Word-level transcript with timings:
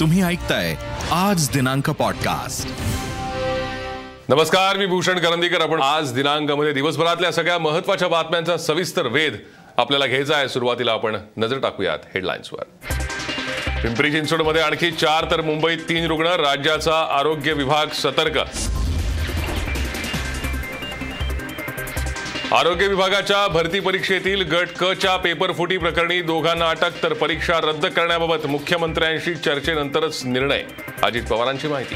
तुम्ही 0.00 0.22
ऐकताय 0.22 0.74
आज 1.12 1.48
दिनांक 1.50 1.90
पॉडकास्ट 1.90 2.68
नमस्कार 4.28 4.76
मी 4.76 4.86
भूषण 4.86 5.18
करंदीकर. 5.18 5.60
आपण 5.60 5.82
आज 5.82 6.12
दिनांकमध्ये 6.12 6.72
दिवसभरातल्या 6.72 7.30
सगळ्या 7.32 7.58
महत्त्वाच्या 7.58 8.08
बातम्यांचा 8.08 8.56
सविस्तर 8.56 9.06
वेध 9.06 9.36
आपल्याला 9.76 10.06
घ्यायचा 10.06 10.36
आहे. 10.36 10.48
सुरुवातीला 10.48 10.92
आपण 10.92 11.16
नजर 11.36 11.58
टाकूयात 11.58 11.98
हेडलाईन्सवर 12.14 12.64
पिंपरी 13.82 14.12
चिंचवडमध्ये 14.12 14.62
आणखी 14.62 14.90
चार 14.90 15.30
तर 15.30 15.40
मुंबईत 15.40 15.78
तीन 15.88 16.06
रुग्ण 16.06 16.26
राज्याचा 16.26 17.00
आरोग्य 17.18 17.52
विभाग 17.52 17.86
सतर्क. 17.94 18.38
आरोग्य 22.54 22.86
विभागाच्या 22.86 23.46
भरती 23.48 23.80
परीक्षेतील 23.80 24.42
गट 24.42 24.68
क 24.80 24.84
च्या 24.84 25.16
पेपर 25.16 25.52
फुटी 25.52 25.78
प्रकरणी 25.78 26.20
दोघांना 26.20 26.68
अटक 26.70 27.02
तर 27.02 27.12
परीक्षा 27.12 27.54
रद्द 27.58 27.86
करण्याबाबत 27.86 28.46
मुख्यमंत्र्यांशी 28.46 29.34
चर्चेनंतरच 29.34 30.24
निर्णय. 30.24 30.62
अजित 31.02 31.22
पवारांची 31.22 31.68
माहिती. 31.68 31.94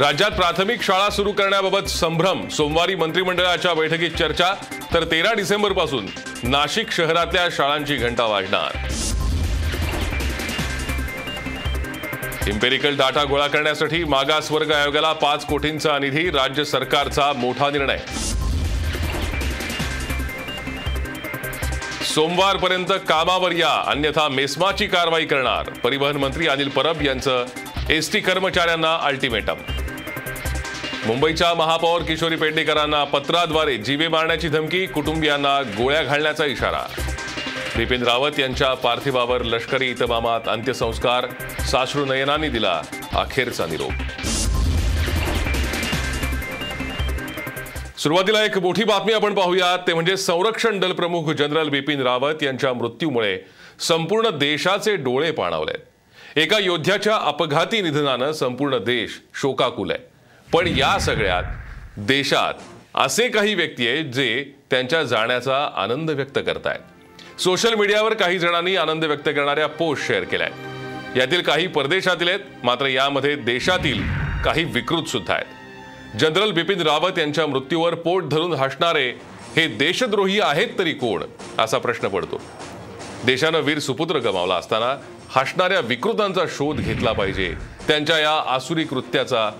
राज्यात 0.00 0.30
प्राथमिक 0.30 0.82
शाळा 0.82 1.10
सुरू 1.10 1.32
करण्याबाबत 1.32 1.88
संभ्रम 1.88 2.48
सोमवारी 2.48 2.94
मंत्रिमंडळाच्या 2.94 3.74
बैठकीत 3.74 4.10
चर्चा 4.10 4.54
तर 4.94 5.04
तेरा 5.04 5.32
डिसेंबरपासून 5.32 6.06
नाशिक 6.42 6.90
शहरातल्या 6.90 7.48
शाळांची 7.52 7.96
घंटा 7.96 8.24
वाजणार. 8.24 8.88
इम्पेरिकल 12.48 12.96
डाटा 12.96 13.22
गोळा 13.24 13.46
करण्यासाठी 13.46 14.02
मागासवर्ग 14.04 14.72
आयोगाला 14.72 15.12
पाच 15.12 15.44
कोटींचा 15.46 15.98
निधी 15.98 16.30
राज्य 16.30 16.64
सरकारचा 16.64 17.32
मोठा 17.32 17.70
निर्णय. 17.70 17.98
सोमवारपर्यंत 22.14 22.92
कामावर 23.08 23.52
या 23.52 23.70
अन्यथा 23.86 24.28
मेस्माची 24.28 24.86
कारवाई 24.86 25.24
करणार 25.24 25.70
परिवहन 25.84 26.16
मंत्री 26.16 26.46
अनिल 26.46 26.68
परब 26.68 27.02
यांचं 27.02 27.44
एसटी 27.90 28.20
कर्मचाऱ्यांना 28.20 28.94
अल्टिमेटम 29.02 29.56
मुंबईच्या 31.06 31.54
महापौर 31.54 32.02
किशोरी 32.02 32.36
पेडणेकरांना 32.36 33.04
पत्राद्वारे 33.04 33.76
जीवे 33.76 34.08
मारण्याची 34.08 34.48
धमकी 34.48 34.86
कुटुंबियांना 34.86 35.60
गोळ्या 35.62 36.02
घालण्याचा 36.02 36.44
इशारा. 36.44 37.01
बिपिन 37.76 38.02
रावत 38.02 38.38
यांच्या 38.38 38.72
पार्थिवावर 38.74 39.42
लष्करी 39.42 39.88
इतमामात 39.90 40.48
अंत्यसंस्कार 40.48 41.26
साश्रू 41.60 42.04
नयनांनी 42.04 42.48
दिला 42.48 42.82
अखेरचा 43.12 43.66
निरोप. 43.66 43.92
सुरुवातीला 47.98 48.44
एक 48.44 48.58
मोठी 48.58 48.84
बातमी 48.84 49.12
आपण 49.12 49.34
पाहूयात 49.34 49.78
ते 49.86 49.94
म्हणजे 49.94 50.16
संरक्षण 50.16 50.78
दल 50.80 50.92
प्रमुख 50.92 51.32
जनरल 51.32 51.68
बिपिन 51.68 52.02
रावत 52.02 52.42
यांच्या 52.42 52.72
मृत्यूमुळे 52.72 53.38
संपूर्ण 53.80 54.30
देशाचे 54.30 54.96
डोळे 54.96 55.30
पाणावले. 55.30 55.78
एका 56.42 56.58
योद्ध्याच्या 56.58 57.16
अपघाती 57.16 57.80
निधनानं 57.82 58.32
संपूर्ण 58.32 58.78
देश 58.84 59.20
शोकाकुल 59.40 59.90
आहे 59.90 60.10
पण 60.52 60.68
या 60.68 60.98
सगळ्यात 60.98 61.42
देशात 61.96 62.54
असे 62.94 63.28
काही 63.28 63.54
व्यक्ती 63.54 63.88
आहेत 63.88 64.04
जे 64.04 64.44
त्यांच्या 64.70 65.02
जाण्याचा 65.02 65.68
आनंद 65.76 66.10
व्यक्त 66.10 66.38
करतायत. 66.38 66.91
सोशल 67.42 67.74
मीडियावर 67.74 68.14
काही 68.14 68.38
जणांनी 68.38 68.76
आनंद 68.76 69.04
व्यक्त 69.04 69.28
करणाऱ्या 69.28 69.66
पोस्ट 69.66 70.06
शेअर 70.06 70.24
केल्या 70.24 70.46
आहेत. 70.46 71.16
यातील 71.16 71.42
काही 71.42 71.66
परदेशातील 71.66 72.28
आहेत 72.28 72.40
मात्र 72.62 72.86
यामध्ये 72.86 73.34
देशातील 73.36 74.02
काही 74.44 74.64
विकृत 74.64 75.08
सुद्धा 75.08 75.34
आहेत. 75.34 76.18
जनरल 76.18 76.50
बिपिन 76.50 76.80
रावत 76.80 77.18
यांच्या 77.18 77.46
मृत्यूवर 77.46 77.94
पोट 77.94 78.24
धरून 78.24 78.52
हसणारे 78.52 79.08
हे 79.56 79.66
देशद्रोही 79.66 80.40
आहेत 80.40 80.68
तरी 80.78 80.92
कोण 80.92 81.22
असा 81.58 81.78
प्रश्न 81.78 82.08
पडतो. 82.08 82.40
देशानं 83.24 83.60
वीर 83.60 83.78
सुपुत्र 83.78 84.18
गमावला 84.18 84.54
असताना 84.54 84.94
हसणाऱ्या 85.28 85.80
विकृतांचा 85.80 86.44
शोध 86.48 86.76
घेतला 86.76 87.12
पाहिजे. 87.12 87.54
त्यांच्या 87.88 88.18
या 88.18 88.42
आसुरी 88.46 88.84
कृत्याचा 88.84 89.50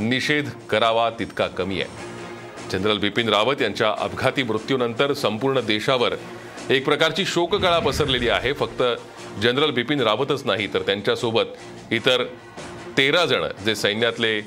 निषेध 0.00 0.48
करावा 0.70 1.10
तितका 1.10 1.46
कमी 1.46 1.80
आहे. 1.80 1.90
जनरल 2.70 2.98
बिपिन 2.98 3.28
रावत 3.28 3.62
यांच्या 3.62 3.94
अपघाती 3.98 4.42
मृत्यूनंतर 4.42 5.12
संपूर्ण 5.12 5.60
देशावर 5.60 6.14
एक 6.70 6.84
प्रकारची 6.84 7.24
शोककळा 7.24 7.78
पसरलेली 7.78 8.28
आहे. 8.28 8.52
फक्त 8.52 8.82
जनरल 9.42 9.70
बिपिन 9.70 10.00
रावतच 10.00 10.46
नाही 10.46 10.66
तर 10.74 10.82
त्यांच्यासोबत 10.82 11.92
इतर 11.92 12.24
तेरा 12.96 13.24
जण 13.26 13.44
जे 13.64 13.74
सैन्यातले 13.76 14.40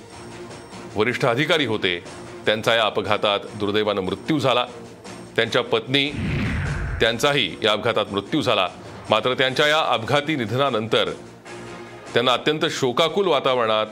वरिष्ठ 0.96 1.26
अधिकारी 1.26 1.66
होते 1.66 2.00
त्यांचा 2.46 2.76
या 2.76 2.86
अपघातात 2.86 3.40
दुर्दैवानं 3.56 4.02
मृत्यू 4.02 4.40
झाला. 4.40 4.66
त्यांच्या 5.36 5.64
पत्नी 5.64 6.10
त्यांचाही 7.00 7.56
या 7.64 7.72
अपघातात 7.72 8.06
मृत्यू 8.12 8.42
झाला. 8.42 8.68
मात्र 9.10 9.34
त्यांच्या 9.34 9.68
या 9.68 9.80
अपघाती 9.80 10.36
निधनानंतर 10.36 11.10
त्यांना 12.14 12.34
अत्यंत 12.34 12.66
शोकाकुल 12.72 13.28
वातावरणात 13.28 13.86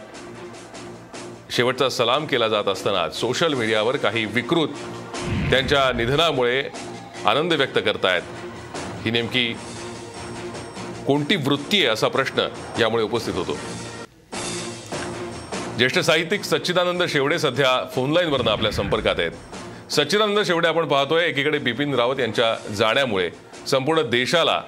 शेवटचा 1.52 1.90
सलाम 1.90 2.26
केला 2.26 2.48
जात 2.48 2.68
असताना 2.68 3.10
सोशल 3.10 3.54
मीडियावर 3.54 3.98
काही 3.98 4.26
विकृत 4.26 4.68
त्यांच्या 5.52 5.92
निधनामुळे 5.94 6.64
आनंद 7.26 7.54
व्यक्त 7.54 7.78
करतायत. 7.78 8.22
ही 9.06 9.12
नेमकी 9.12 9.54
कोणती 11.08 11.36
वृत्ती 11.36 11.78
आहे 11.78 11.88
असा 11.88 12.08
प्रश्न 12.08 12.48
यामुळे 12.80 13.04
उपस्थित 13.04 13.34
होतो. 13.34 13.58
ज्येष्ठ 15.78 16.00
साहित्यिक 16.00 16.44
सच्चिदानंद 16.44 17.04
शेवडे 17.10 17.40
सध्या 17.40 17.90
फोनलाईनवरनं 17.96 18.52
आपल्या 18.52 18.72
संपर्कात 18.72 19.16
आहेत. 19.20 19.32
सच्चिदानंद 19.92 20.40
शेवडे 20.46 20.68
आपण 20.68 20.88
पाहतोय 20.88 21.26
एकीकडे 21.26 21.58
बिपिन 21.58 21.96
रावत 21.96 22.20
यांच्या 22.20 22.74
जाण्यामुळे 22.74 23.30
संपूर्ण 23.68 24.02
देशाला 24.02 24.62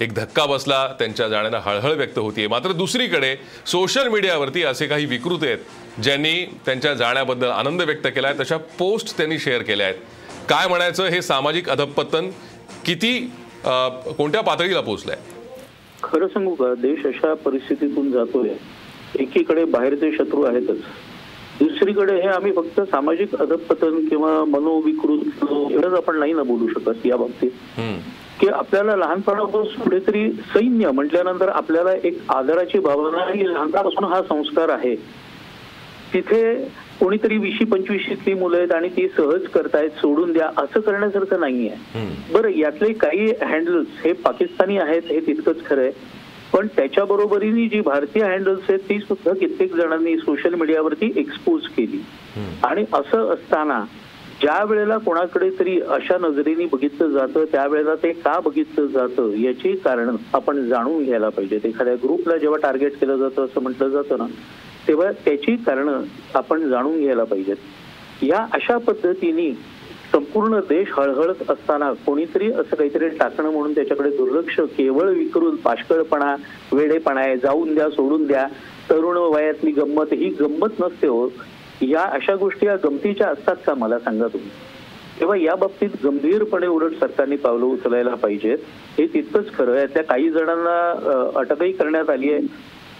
एक 0.00 0.14
धक्का 0.14 0.46
बसला 0.46 0.86
त्यांच्या 0.98 1.28
जाण्यानं 1.28 1.58
हळहळ 1.58 1.92
व्यक्त 1.92 2.18
होतीये. 2.18 2.46
मात्र 2.46 2.72
दुसरीकडे 2.72 3.36
सोशल 3.66 4.08
मीडियावरती 4.08 4.62
असे 4.62 4.86
काही 4.86 5.06
विकृत 5.06 5.38
आहेत 5.42 5.58
ज्यांनी 6.02 6.58
त्यांच्या 6.66 6.94
जाण्याबद्दल 6.94 7.50
आनंद 7.50 7.82
व्यक्त 7.82 8.06
केला 8.06 8.28
आहे 8.28 8.38
तशा 8.40 8.56
पोस्ट 8.56 9.16
त्यांनी 9.16 9.38
शेअर 9.38 9.62
केल्या 9.62 9.86
आहेत. 9.86 9.98
काय 10.48 10.66
म्हणायचं 10.68 11.06
हे 11.06 11.20
सामाजिक 11.22 11.68
अधपतन 11.70 12.28
किती 12.86 13.18
कोणत्या 13.64 14.40
पातळीला 14.42 14.80
पोहोचलंय 14.80 15.16
खरं 16.02 16.28
सांगू 16.28 16.54
का? 16.54 16.72
देश 16.74 17.06
अशा 17.06 17.32
परिस्थितीतून 17.44 18.10
जातोय. 18.12 18.48
एकीकडे 19.20 19.64
बाहेरचे 19.64 20.10
शत्रू 20.12 20.42
आहेतच. 20.42 20.78
दुसरीकडे 21.60 22.14
हे 22.20 22.28
आम्ही 22.28 22.52
फक्त 22.52 22.80
सामाजिक 22.80 23.34
अधपतन 23.34 24.06
किंवा 24.08 24.32
मनोविकृत 24.48 25.44
एवढंच 25.72 25.94
आपण 25.96 26.18
नाही 26.18 26.32
ना 26.32 26.42
बोलू 26.42 26.68
शकत 26.68 27.06
या 27.06 27.16
बाबतीत. 27.16 27.50
की 28.40 28.48
आपल्याला 28.48 28.96
लहानपणापासून 28.96 29.82
कुठेतरी 29.82 30.30
सैन्य 30.52 30.90
म्हटल्यानंतर 30.90 31.48
आपल्याला 31.48 31.92
एक 32.04 32.18
आदराची 32.30 32.78
भावना 32.78 33.24
ही 33.32 33.48
लहानपणापासून 33.48 34.04
हा 34.12 34.20
संस्कार 34.28 34.68
आहे. 34.68 34.94
तिथे 36.12 36.42
कोणीतरी 37.00 37.36
विशी 37.38 37.64
पंचवीशीतली 37.64 38.34
मुलं 38.34 38.56
आहेत 38.56 38.72
आणि 38.72 38.88
ती 38.88 39.06
सहज 39.08 39.46
करतायत 39.46 39.90
सोडून 39.90 40.32
द्या 40.32 40.48
असं 40.56 40.80
करण्यासारखं 40.80 41.40
नाहीये. 41.40 41.74
बरं 42.32 42.48
यातले 42.48 42.92
काही 42.92 43.26
हँडल्स 43.42 44.04
हे 44.04 44.12
पाकिस्तानी 44.12 44.78
आहेत 44.78 45.02
हे 45.02 45.20
तितकंच 45.20 45.64
खरं 45.66 45.80
आहे. 45.80 45.90
पण 46.52 46.66
त्याच्या 46.66 47.04
बरोबरीने 47.04 47.66
जी 47.68 47.80
भारतीय 47.80 48.22
हँडल्स 48.22 48.60
आहेत 48.68 48.88
ती 48.88 48.98
सुद्धा 48.98 49.32
कित्येक 49.32 49.74
जणांनी 49.74 50.16
सोशल 50.16 50.54
मीडियावरती 50.54 51.12
एक्सपोज 51.16 51.66
केली. 51.76 52.02
आणि 52.64 52.84
असं 52.92 53.32
असताना 53.34 53.84
ज्या 54.40 54.62
वेळेला 54.64 54.96
कोणाकडे 54.98 55.48
तरी 55.58 55.80
अशा 55.80 56.16
नजरेने 56.20 56.66
बघितलं 56.72 57.08
जातं 57.08 57.44
त्यावेळेला 57.44 57.94
ते 57.94 58.12
का 58.12 58.38
बघितलं 58.40 58.86
जातं 58.86 59.30
याची 59.36 59.72
कारण 59.76 60.16
आपण 60.34 60.66
जाणून 60.68 61.04
घ्यायला 61.04 61.28
पाहिजेत. 61.28 61.66
एखाद्या 61.66 61.94
ग्रुपला 61.94 62.36
जेव्हा 62.36 62.58
टार्गेट 62.62 62.98
केलं 63.00 63.16
जातं 63.16 63.44
असं 63.44 63.62
म्हटलं 63.62 63.88
जातं 63.88 64.18
ना 64.18 64.26
तेव्हा 64.88 65.10
त्याची 65.24 65.56
कारणं 65.56 66.02
आपण 66.34 66.68
जाणून 66.68 67.00
घ्यायला 67.00 67.24
पाहिजेत. 67.24 67.56
या 68.22 68.46
अशा 68.52 68.78
पद्धतीने 68.78 69.50
संपूर्ण 70.12 70.60
देश 70.60 70.88
हळहळत 70.92 71.50
असताना 71.50 71.92
कोणीतरी 71.92 72.52
असं 72.52 72.76
काहीतरी 72.76 73.08
टाकणं 73.08 73.50
म्हणून 73.50 73.74
त्याच्याकडे 73.74 74.10
दुर्लक्ष 74.10 74.60
केवळ 74.60 75.08
विकृत 75.08 75.56
पाष्कळपणा 75.64 76.34
वेडेपणा 76.72 77.20
आहे 77.20 77.36
जाऊन 77.36 77.74
द्या 77.74 77.88
सोडून 77.90 78.26
द्या 78.26 78.46
तरुण 78.90 79.16
वयातली 79.16 79.70
गंमत 79.70 80.12
ही 80.12 80.28
गंमत 80.28 80.80
नसते 80.80 81.06
हो. 81.06 81.28
या 81.80 82.02
अशा 82.02 82.34
गोष्टी 82.34 82.66
या 82.66 82.76
गमतीच्या 82.76 83.28
असतात 83.28 83.56
का 83.66 83.74
मला 83.74 83.98
सांगा 83.98 84.26
तुम्ही? 84.26 84.50
तेव्हा 85.20 85.36
या 85.36 85.54
बाबतीत 85.54 85.88
गंभीरपणे 86.04 86.66
उलट 86.66 87.00
सरकारने 87.00 87.36
पावलं 87.36 87.64
उचलायला 87.64 88.14
पाहिजेत. 88.14 88.58
हे 88.98 89.06
तितकंच 89.06 89.54
खरं 89.54 89.76
आहे. 89.76 89.86
त्या 89.86 90.02
काही 90.02 90.30
जणांना 90.30 91.30
अटकही 91.36 91.72
करण्यात 91.72 92.10
आली 92.10 92.32
आहे. 92.32 92.42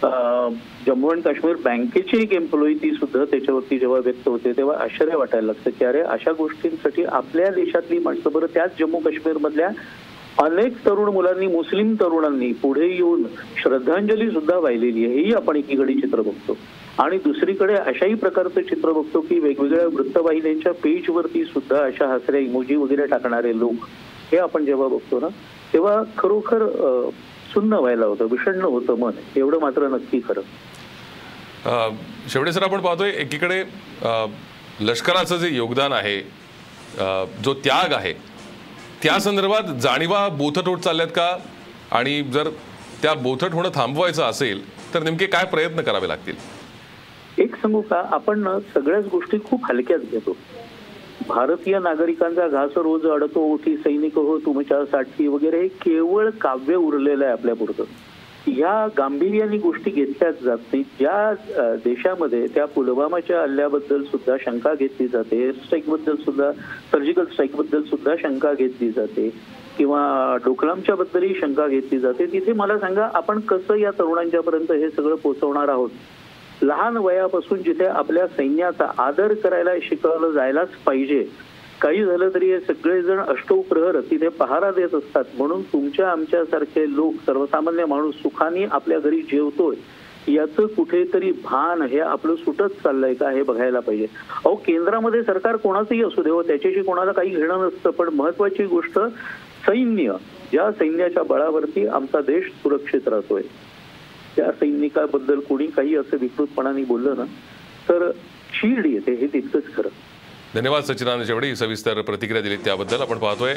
जम्मू 0.03 1.09
अँड 1.09 1.23
काश्मीर 1.23 1.57
बँकेची 1.65 2.23
एक 2.23 2.33
एम्प्लॉई 2.33 2.75
ती 2.75 2.91
सुद्धा 2.95 3.25
त्याच्यावरती 3.25 3.79
जेव्हा 3.79 3.99
व्यक्त 3.99 4.29
होते 4.29 4.53
तेव्हा 4.53 4.77
आश्चर्य 4.83 5.17
वाटायला 5.17 5.47
लागतं 5.47 5.71
की 5.71 5.85
अरे 5.85 6.01
अशा 6.01 6.33
गोष्टींसाठी 6.33 7.05
आपल्या 7.05 7.51
देशातली 7.51 7.99
माणसं 7.99 8.33
बरं 8.33 8.55
त्याच 8.55 8.79
जम्मू 8.79 8.99
काश्मीर 8.99 9.39
मधल्या 9.41 9.69
अनेक 10.45 10.77
तरुण 10.85 11.09
मुलांनी 11.13 11.47
मुस्लिम 11.47 11.95
तरुणांनी 11.95 12.53
पुढे 12.53 12.87
येऊन 12.87 13.23
श्रद्धांजली 13.57 14.31
सुद्धा 14.31 14.59
वाहिलेली 14.59 15.05
आहे. 15.05 15.15
हेही 15.15 15.33
आपण 15.35 15.57
एकीकडे 15.57 15.95
चित्र 15.95 16.21
बघतो. 16.21 16.57
आणि 16.99 17.17
दुसरीकडे 17.25 17.75
अशाही 17.75 18.15
प्रकारचं 18.15 18.61
चित्र 18.61 18.93
बघतो 18.93 19.21
की 19.21 19.39
वेगवेगळ्या 19.39 19.87
वृत्तवाहिन्यांच्या 19.87 20.73
पेजवरती 20.75 21.45
सुद्धा 21.45 21.83
अशा 21.85 22.07
हसऱ्या 22.07 22.41
इमोजी 22.41 22.77
वगैरे 22.77 23.07
टाकणारे 23.07 23.59
लोक 23.59 23.87
हे 24.33 24.39
आपण 24.39 24.65
जेव्हा 24.65 24.89
बघतो 24.89 25.21
ना 25.21 25.29
तेव्हा 25.73 26.03
खरोखर 26.19 26.65
सुन्न 27.53 27.73
व्हायला 27.73 28.07
होतं 28.07 28.27
विषण्ण 28.31 28.63
होतं 28.63 28.99
मन 28.99 29.13
एवढं 29.37 29.61
मात्र 29.61 29.89
नक्की 29.89 30.21
खरं. 30.29 30.41
शेवटे 32.31 32.53
सर 32.53 32.63
आपण 32.63 32.81
पाहतोय 32.81 33.11
एकीकडे 33.11 33.63
लष्कराचं 34.81 35.37
जे 35.37 35.49
योगदान 35.49 35.93
आहे 35.93 36.21
जो 37.45 37.55
त्याग 37.55 37.93
आहे 37.93 38.13
त्या 39.03 39.19
संदर्भात 39.21 39.75
जाणीवा 39.83 40.27
बोथट 40.29 40.69
होत 40.69 40.79
चालल्यात 40.79 41.09
का? 41.17 41.31
आणि 41.91 42.23
जर 42.33 42.49
त्या 43.03 43.15
बोथट 43.17 43.53
होणं 43.53 43.71
थांबवायचं 43.75 44.23
असेल 44.25 44.63
तर 44.95 45.03
नेमके 45.03 45.27
काय 45.27 45.45
प्रयत्न 45.47 45.83
करावे 45.83 46.09
लागतील? 46.09 46.35
एक 47.39 47.55
सांगू 47.57 47.81
का 47.81 48.03
आपण 48.13 48.49
सगळ्याच 48.75 49.05
गोष्टी 49.07 49.39
खूप 49.45 49.65
हलक्यात 49.65 50.01
घेतो. 50.11 50.37
भारतीय 51.29 51.79
नागरिकांचा 51.79 52.47
घास 52.49 52.77
रोज 52.77 53.07
अडतो 53.07 53.41
उठी 53.53 53.77
सैनिक 53.77 54.15
हो 54.19 54.39
तुमच्यासाठी 54.39 55.27
वगैरे 55.29 55.61
हे 55.61 55.69
केवळ 55.69 56.29
काव्य 56.41 56.75
उरलेलं 56.75 57.25
आहे 57.25 57.33
आपल्या 57.33 57.55
पुरतं. 57.55 57.85
गांभीर्याने 58.99 59.57
गोष्टी 59.59 59.91
घेतल्याच 59.91 60.43
जात 60.43 60.59
नाही 60.73 60.83
ज्या 60.99 61.75
देशामध्ये 61.85 62.47
त्या 62.47 62.65
पुलवामाच्या 62.67 63.43
हल्ल्याबद्दल 63.43 64.03
सुद्धा 64.03 64.37
शंका 64.41 64.75
घेतली 64.75 65.07
जाते 65.09 65.43
एअर 65.43 65.53
स्ट्राईकबद्दल 65.53 66.17
सुद्धा 66.17 66.51
सर्जिकल 66.93 67.25
स्ट्राईकबद्दल 67.25 67.83
सुद्धा 67.83 68.15
शंका 68.23 68.53
घेतली 68.53 68.91
जाते 68.91 69.29
किंवा 69.79 70.37
डोकलामच्या 70.45 70.95
बद्दलही 70.95 71.35
शंका 71.35 71.67
घेतली 71.67 71.99
जाते 71.99 72.27
तिथे 72.27 72.53
मला 72.53 72.79
सांगा 72.79 73.09
आपण 73.15 73.41
कसं 73.41 73.75
या 73.75 73.91
तरुणांच्या 73.91 74.43
पर्यंत 74.43 74.73
हे 74.73 74.89
सगळं 74.91 75.15
पोहोचवणार 75.15 75.69
आहोत? 75.69 75.91
लहान 76.63 76.97
वयापासून 76.97 77.63
जिथे 77.63 77.85
आपल्या 77.85 78.27
सैन्याचा 78.27 78.93
आदर 78.99 79.35
करायला 79.35 79.71
शिकवलं 79.83 80.31
जायलाच 80.31 80.69
पाहिजे. 80.69 81.29
काही 81.81 82.05
झालं 82.05 82.29
तरी 82.35 82.53
हे 82.53 82.61
सगळेजण 82.61 83.19
अष्टोप्रहर 83.19 84.01
तिथे 84.01 84.29
पहारा 84.29 84.71
देत 84.71 84.95
असतात. 84.95 85.25
म्हणून 85.39 85.63
तुमच्या 85.63 86.11
आमच्यासारखे 86.11 86.97
लोक 86.97 87.15
सर्वसामान्य 87.27 87.85
माणूस 87.85 88.15
सुखाने 88.15 88.65
आपल्या 88.65 88.99
घरी 88.99 89.23
जेवतोय 89.23 89.77
याचं 90.33 90.67
कुठेतरी 90.67 91.33
भान 91.33 91.83
हे 91.83 92.01
आपलं 92.01 92.37
सुटत 92.37 92.83
चाललंय 92.85 93.15
का 93.15 93.31
हे 93.31 93.43
बघायला 93.43 93.81
पाहिजे. 93.81 94.07
अहो 94.45 94.55
केंद्रामध्ये 94.55 95.23
सरकार 95.23 95.57
कोणाचंही 95.57 96.03
असू 96.03 96.23
दे 96.23 96.49
त्याच्याशी 96.49 96.83
कोणाला 96.83 97.13
काही 97.13 97.31
घेणं 97.31 97.67
नसतं 97.67 97.91
पण 97.91 98.09
महत्वाची 98.09 98.65
गोष्ट 98.65 98.99
सैन्य. 99.67 100.13
ज्या 100.53 100.73
सैन्याच्या 100.73 101.23
बळावरती 101.23 101.87
आमचा 101.87 102.21
देश 102.21 102.45
सुरक्षित 102.45 103.09
राहतोय. 103.09 103.43
त्या 104.39 104.51
सैनिकाबद्दल 104.53 105.41
कोणी 105.41 105.67
काही 105.67 105.95
असं 105.97 106.17
विकृतपणाने 106.21 106.85
बोललं 106.85 107.17
ना 107.17 107.25
तर 107.89 108.11
चीड 108.55 108.87
येते 108.87 109.13
हे 109.15 109.27
तितकंच 109.27 109.75
खरं. 109.77 109.89
धन्यवाद 110.55 110.83
सचिनानंद 110.83 111.25
जेवढी 111.25 111.55
सविस्तर 111.57 112.01
प्रतिक्रिया 112.01 112.43
दिली 112.43 112.57
त्याबद्दल 112.57 113.01
आपण 113.01 113.19
पाहतोय. 113.19 113.55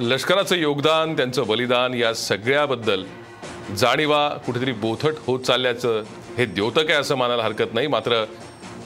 लष्कराचं 0.00 0.56
योगदान 0.56 1.16
त्यांचं 1.16 1.46
बलिदान 1.46 1.94
या 1.94 2.12
सगळ्याबद्दल 2.14 3.04
जाणीवा 3.78 4.28
कुठेतरी 4.46 4.72
बोथट 4.72 5.20
होत 5.26 5.40
चालल्याचं 5.40 6.02
हे 6.38 6.44
द्योतक 6.46 6.78
आहे 6.78 6.98
असं 6.98 7.14
मानायला 7.14 7.42
हरकत 7.42 7.74
नाही. 7.74 7.86
मात्र 7.86 8.24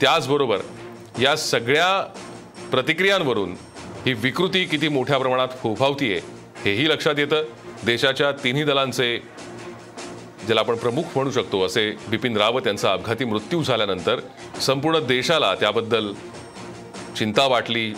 त्याचबरोबर 0.00 0.58
या 1.20 1.36
सगळ्या 1.36 1.88
प्रतिक्रियांवरून 2.70 3.54
ही 4.06 4.12
विकृती 4.14 4.64
किती 4.64 4.88
मोठ्या 4.88 5.18
प्रमाणात 5.18 5.48
फोफावतीये 5.62 6.20
हेही 6.64 6.88
लक्षात 6.88 7.18
येतं. 7.18 7.42
देशाच्या 7.86 8.30
तिन्ही 8.44 8.64
दलांचे 8.64 9.18
ज्याला 10.46 10.60
आपण 10.60 10.74
प्रमुख 10.74 11.02
म्हणू 11.14 11.30
शकतो 11.30 11.64
असे 11.66 11.90
बिपिन 12.08 12.36
रावत 12.36 12.66
यांचा 12.66 12.92
अपघाती 12.92 13.24
मृत्यू 13.24 13.62
झाल्यानंतर 13.62 14.20
संपूर्ण 14.60 14.98
देशाला 15.06 15.54
त्याबद्दल 15.54 16.12
चिंता 17.16 17.46
वाटली 17.46 17.92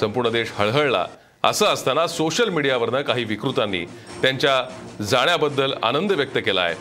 संपूर्ण 0.00 0.30
देश 0.30 0.52
हळहळला. 0.54 1.06
असं 1.44 1.66
असताना 1.66 2.06
सोशल 2.06 2.48
मीडियावरनं 2.48 3.02
काही 3.02 3.24
विकृतांनी 3.24 3.84
त्यांच्या 4.22 4.62
जाण्याबद्दल 5.02 5.74
आनंद 5.82 6.12
व्यक्त 6.12 6.38
केला 6.38 6.60
आहे 6.60 6.74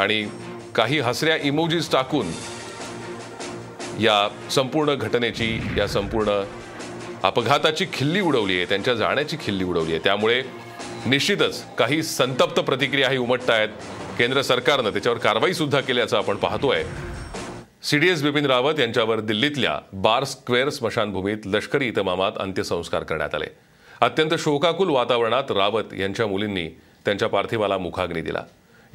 आणि 0.00 0.26
काही 0.74 0.98
हसऱ्या 0.98 1.36
इमोजीज 1.36 1.90
टाकून 1.90 2.30
या 4.00 4.28
संपूर्ण 4.50 4.94
घटनेची 4.94 5.60
या 5.76 5.86
संपूर्ण 5.88 6.42
अपघाताची 7.22 7.86
खिल्ली 7.92 8.20
उडवली 8.20 8.56
आहे 8.56 8.64
त्यांच्या 8.64 8.94
जाण्याची 8.94 9.36
खिल्ली 9.40 9.64
उडवली 9.64 9.92
आहे. 9.92 10.00
त्यामुळे 10.04 10.42
निश्चितच 11.06 11.64
काही 11.74 12.02
संतप्त 12.02 12.60
प्रतिक्रियाही 12.60 13.18
उमटत 13.18 13.50
आहेत 13.50 13.68
केंद्र 14.18 14.42
सरकारनं 14.42 14.90
त्याच्यावर 14.90 15.18
कारवाई 15.18 15.52
सुद्धा 15.52 15.80
केल्याचं 15.80 16.16
आपण 16.16 16.36
पाहतोय. 16.36 16.82
सीडीएस 17.82 18.22
बिपिन 18.22 18.46
रावत 18.46 18.80
यांच्यावर 18.80 19.20
दिल्लीतल्या 19.20 19.78
बार 19.92 20.24
स्क्वेअर 20.24 20.68
स्मशानभूमीत 20.68 21.36
लष्करी 21.46 21.88
इतमामात 21.88 22.32
अंत्यसंस्कार 22.36 23.02
करण्यात 23.02 23.34
आले. 23.34 23.44
अत्यंत 24.00 24.34
शोकाकुल 24.38 24.90
वातावरणात 24.90 25.50
रावत 25.50 25.94
यांच्या 25.98 26.26
मुलींनी 26.26 26.68
त्यांच्या 27.04 27.28
पार्थिवाला 27.28 27.78
मुखाग्नी 27.78 28.20
दिला. 28.20 28.42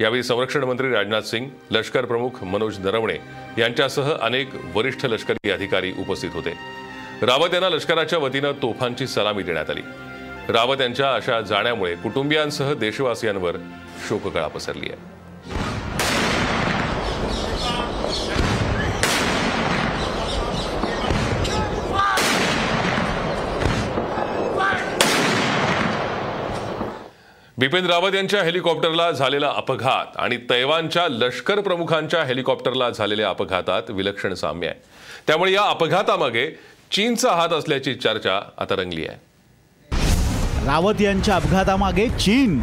यावेळी 0.00 0.22
संरक्षण 0.22 0.64
मंत्री 0.64 0.90
राजनाथ 0.90 1.22
सिंग 1.22 1.48
लष्कर 1.70 2.04
प्रमुख 2.04 2.44
मनोज 2.44 2.78
नरवणे 2.78 3.16
यांच्यासह 3.58 4.12
अनेक 4.12 4.48
वरिष्ठ 4.74 5.06
लष्करी 5.06 5.50
अधिकारी 5.50 5.92
उपस्थित 5.98 6.30
होते. 6.34 6.54
रावत 7.22 7.48
यांना 7.52 7.68
लष्कराच्या 7.68 8.18
वतीनं 8.18 8.52
तोफांची 8.52 9.06
सलामी 9.06 9.42
देण्यात 9.42 9.70
आली. 9.70 9.82
रावत 10.48 10.80
यांच्या 10.80 11.14
अशा 11.14 11.40
जाण्यामुळे 11.40 11.94
कुटुंबियांसह 11.94 12.74
देशवासियांवर 12.74 13.56
शोककळा 14.08 14.46
पसरली 14.46 14.86
आहे 14.90 15.13
बिपिन 27.58 27.86
रावत 27.86 28.14
यांच्या 28.14 28.42
हेलिकॉप्टरला 28.42 29.10
झालेला 29.10 29.48
अपघात 29.56 30.16
आणि 30.16 30.36
तैवानच्या 30.50 31.08
लष्कर 31.08 31.60
प्रमुखांच्या 31.60 32.24
हेलिकॉप्टरला 32.24 32.90
झालेल्या 32.90 33.28
अपघातात 33.28 33.82
विलक्षण 33.90 34.34
साम्य 34.34 34.66
आहे. 34.66 34.80
त्यामुळे 35.26 35.52
या 35.52 35.62
अपघातामागे 35.62 36.46
चीनचा 36.92 37.32
हात 37.32 37.48
असल्याची 37.48 37.94
चर्चा 37.94 38.40
आता 38.58 38.76
रंगली 38.76 39.06
आहे. 39.06 39.18
रावत 40.66 41.00
यांच्या 41.00 41.36
अपघातामागे 41.36 42.08
चीन. 42.08 42.58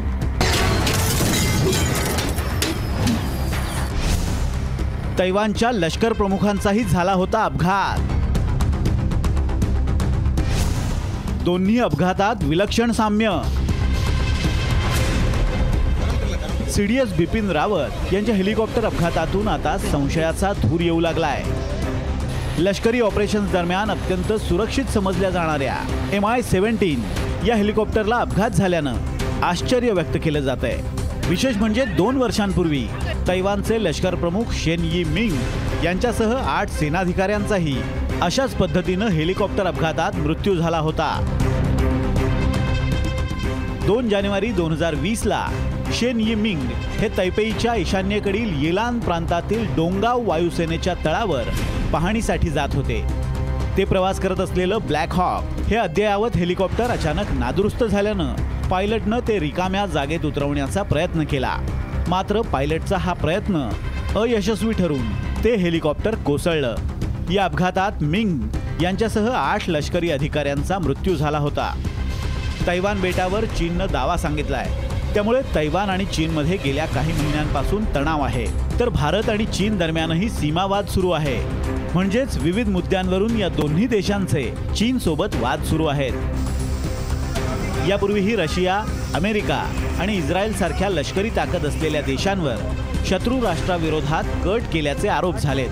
तैवानच्या 5.20 5.72
लष्कर 5.72 6.14
प्रमुखांचाही 6.14 6.84
झाला 6.84 7.14
होता 7.14 7.44
अपघात. 7.44 8.00
दोन्ही 11.44 11.80
अपघातात 11.80 12.36
विलक्षण 12.42 12.92
साम्य. 12.92 13.42
सीडीएस 16.72 17.14
बिपिन 17.14 17.50
रावत 17.52 18.14
यांच्या 18.14 18.36
हेलिकॉप्टर 18.36 18.86
अपघातातून 18.86 19.48
आता 19.48 19.78
संशयाचा 19.78 20.52
धूर 20.54 20.82
येऊ 20.82 21.00
लागलाय. 21.00 21.44
लष्करी 22.58 23.00
ऑपरेशन्स 23.02 23.52
दरम्यान 23.52 23.92
अत्यंत 23.92 24.32
सुरक्षित 24.40 24.86
समजल्या 24.86 25.30
जाणाऱ्या 25.30 25.76
एम 26.14 26.26
आय 26.26 26.42
सेव्हन्टीन 26.42 27.02
या 27.48 27.56
हेलिकॉप्टरला 27.56 28.16
अपघात 28.16 28.50
झाल्यानं 28.50 28.96
आश्चर्य 29.44 29.92
व्यक्त 29.92 30.18
केलं 30.24 30.40
जात 30.40 30.64
आहे 30.64 31.28
विशेष 31.30 31.58
म्हणजे 31.58 31.86
दोन 31.86 32.18
वर्षांपूर्वी 32.18 32.86
तैवानचे 33.28 33.84
लष्कर 33.84 34.16
प्रमुख 34.16 34.54
शेन 34.54 34.86
यी 34.86 35.04
मिंग 35.04 35.84
यांच्यासह 35.84 36.36
आठ 36.36 36.70
सेनाधिकाऱ्यांचाही 36.70 37.76
अशाच 38.22 38.54
पद्धतीनं 38.54 39.08
हेलिकॉप्टर 39.08 39.66
अपघातात 39.66 40.16
मृत्यू 40.16 40.56
झाला 40.56 40.80
होता. 40.80 41.10
दोन 43.86 44.10
जानेवारी 44.10 44.52
दोन 44.52 44.72
हजार 44.72 44.96
वीसला 44.96 45.46
शेन 46.00 46.20
यिमिंग 46.20 46.60
हे 47.00 47.08
तैपेईच्या 47.18 47.76
ईशान्येकडील 47.76 48.64
येलान 48.66 49.00
प्रांतातील 49.00 49.66
डोंगाव 49.76 50.22
वायुसेनेच्या 50.24 50.94
तळावर 51.06 51.44
पाहणीसाठी 51.94 52.50
जात 52.50 52.70
होते. 52.74 53.04
ते 53.78 53.86
प्रवास 53.86 54.20
करत 54.20 54.40
असलेलं 54.40 54.78
ब्लॅक 54.78 55.14
हॉक 55.14 55.60
हे 55.68 55.76
अद्ययावत 55.76 56.38
हेलिकॉप्टर 56.38 56.84
अचानक 56.84 57.32
नादुरुस्त 57.32 57.84
झाल्यानं 57.84 58.34
पायलटनं 58.70 59.20
ते 59.28 59.40
रिकाम्या 59.40 59.86
जागेत 59.86 60.26
उतरवण्याचा 60.26 60.84
प्रयत्न 60.84 61.24
केला. 61.24 61.58
मात्र 62.08 62.42
पायलटचा 62.42 62.98
हा 62.98 63.14
प्रयत्न 63.14 63.70
अयशस्वी 64.16 64.74
ठरून 64.74 65.12
ते 65.44 65.56
हेलिकॉप्टर 65.56 66.16
कोसळलं. 66.16 66.76
या 67.32 67.46
अपघातात 67.46 67.92
मिंग 68.02 68.40
यांच्यासह 68.82 69.32
आठ 69.32 69.70
लष्करी 69.70 70.12
अधिकाऱ्यांचा 70.12 70.80
मृत्यू 70.80 71.16
झाला 71.16 71.38
होता. 71.38 71.74
तैवान 72.68 73.02
बेटावर 73.02 73.46
चीननं 73.46 73.86
दावा 73.92 74.18
सांगितलाय. 74.18 74.70
त्यामुळे 75.14 75.42
तैवान 75.56 75.90
आणि 75.90 76.06
चीनमध्ये 76.06 76.58
गेल्या 76.58 76.86
काही 76.86 77.14
महिन्यांपासून 77.14 77.86
तणाव 77.96 78.22
आहे. 78.22 78.46
तर 78.80 78.90
भारत 78.90 79.30
आणि 79.30 79.46
चीन 79.46 79.78
दरम्यानही 79.78 80.30
सीमावाद 80.30 80.86
सुरू 80.86 81.10
आहे. 81.12 81.38
म्हणजेच 81.94 82.38
विविध 82.38 82.70
मुद्द्यांवरून 82.70 83.40
या 83.40 83.50
दोन्ही 83.50 83.88
देशांचे 83.88 84.44
चीन 84.78 84.98
सोबत 84.98 85.36
वाद 85.36 85.64
सुरू 85.64 85.86
आहेत. 85.86 86.12
यापूर्वीही 87.90 88.36
रशिया 88.36 88.84
अमेरिका 89.16 89.64
आणि 90.00 90.18
इस्रायल 90.18 90.54
सारख्या 90.54 90.90
लष्करी 90.90 91.30
ताकद 91.30 91.66
असलेल्या 91.66 92.02
देशांवर 92.02 92.56
शत्रू 93.06 93.42
राष्ट्राविरोधात 93.42 94.24
कट 94.46 94.62
केल्याचे 94.74 95.08
आरोप 95.08 95.38
झालेत. 95.38 95.70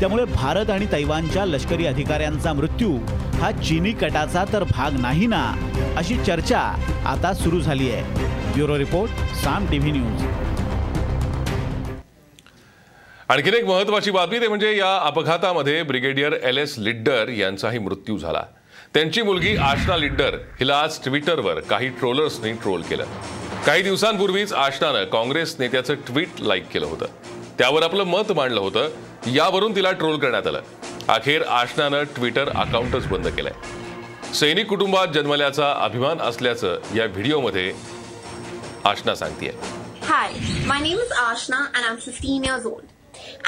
त्यामुळे 0.00 0.24
भारत 0.24 0.70
आणि 0.70 0.86
तैवानच्या 0.92 1.44
लष्करी 1.44 1.86
अधिकाऱ्यांचा 1.86 2.52
मृत्यू 2.52 2.98
हा 3.40 3.50
चीनी 3.52 3.92
कटाचा 3.92 4.44
तर 4.52 4.62
भाग 4.62 5.00
नाही 5.00 5.26
ना 5.26 5.54
अशी 5.96 6.16
चर्चा 6.16 6.60
आता 7.06 7.32
सुरू 7.34 7.60
झाली 7.60 7.90
आहे. 7.90 8.27
Bureau 8.58 8.78
report 8.78 9.10
Saam 9.34 9.66
TV 9.70 9.90
news. 9.92 10.22
आणखीन 13.28 13.54
एक 13.54 13.64
महत्वाची 13.64 14.10
बातमी 14.10 14.40
ते 14.40 14.48
म्हणजे 14.48 14.76
या 14.76 14.96
अपघातामध्ये 14.96 15.82
ब्रिगेडियर 15.82 16.32
एल 16.42 16.58
एस 16.58 16.74
लिड्डर 16.78 17.28
यांचाही 17.28 17.78
मृत्यू 17.78 18.18
झाला. 18.18 18.42
त्यांची 18.94 19.22
मुलगी 19.22 19.56
आशना 19.56 19.96
लिड्डर 19.96 20.36
हिला 20.60 20.80
आज 20.80 20.98
ट्विटरवर 21.04 21.60
काही 21.60 21.88
ट्रोलर्सनी 21.88 22.52
ट्रोल 22.52 22.82
केलं. 22.82 23.04
काही 23.66 23.82
दिवसांपूर्वीच 23.82 24.52
आशनानं 24.52 25.04
काँग्रेस 25.04 25.56
नेत्याचं 25.58 25.94
ट्विट 25.94 26.40
लाईक 26.40 26.68
केलं 26.68 26.86
होतं. 26.86 27.06
त्यावर 27.58 27.82
आपलं 27.82 28.04
मत 28.04 28.32
मांडलं 28.32 28.60
होतं 28.60 28.88
यावरून 29.26 29.76
तिला 29.76 29.92
ट्रोल 29.92 30.18
करण्यात 30.18 30.46
आलं. 30.46 30.62
अखेर 31.08 31.42
आशनानं 31.42 32.02
ट्विटर 32.02 32.48
अकाउंटच 32.48 33.06
बंद 33.06 33.28
केलंय. 33.28 33.52
सैनिक 34.34 34.66
कुटुंबात 34.66 35.08
जन्मल्याचा 35.14 35.72
अभिमान 35.80 36.20
असल्याचं 36.20 36.78
या 36.96 37.04
व्हिडिओमध्ये 37.04 37.97
आशना 38.88 39.14
सांगतेय. 39.14 39.52
Hi, 40.08 40.28
my 40.68 40.80
name 40.82 41.00
is 41.06 41.10
Ashna 41.22 41.58
and 41.74 41.86
I'm 41.88 41.98
15 42.04 42.44
years 42.48 42.66
old. 42.70 42.86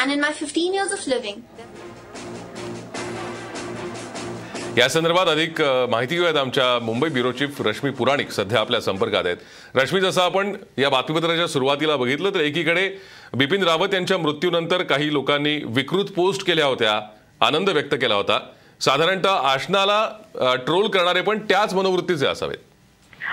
And 0.00 0.12
in 0.14 0.20
my 0.24 0.32
15 0.40 0.74
years 0.78 0.92
of 0.96 1.06
living, 1.12 1.38
या 4.76 4.88
संदर्भात 4.88 5.26
अधिक 5.28 5.60
माहिती 5.90 6.14
घेऊयात 6.14 6.36
आमच्या 6.36 6.66
मुंबई 6.84 7.08
ब्युरो 7.08 7.32
चीफ 7.38 7.60
रश्मी 7.66 7.90
पुराणिक 8.00 8.30
सध्या 8.32 8.60
आपल्या 8.60 8.80
संपर्कात 8.80 9.26
आहेत. 9.26 9.36
रश्मी 9.76 10.00
जसं 10.00 10.22
आपण 10.22 10.54
या 10.78 10.88
बातमीपत्राच्या 10.90 11.46
सुरुवातीला 11.48 11.96
बघितलं 11.96 12.34
तर 12.34 12.40
एकीकडे 12.40 12.88
बिपिन 13.34 13.62
रावत 13.64 13.94
यांच्या 13.94 14.18
मृत्यूनंतर 14.18 14.82
काही 14.92 15.12
लोकांनी 15.12 15.56
विकृत 15.66 16.12
पोस्ट 16.16 16.46
केल्या 16.46 16.66
होत्या 16.66 17.00
आनंद 17.46 17.70
व्यक्त 17.70 17.94
केला 18.00 18.14
होता. 18.14 18.38
साधारणतः 18.80 19.48
आशनाला 19.52 20.56
ट्रोल 20.66 20.88
करणारे 20.90 21.20
पण 21.22 21.38
त्याच 21.48 21.74
मनोवृत्तीचे 21.74 22.26
असावेत. 22.26 22.69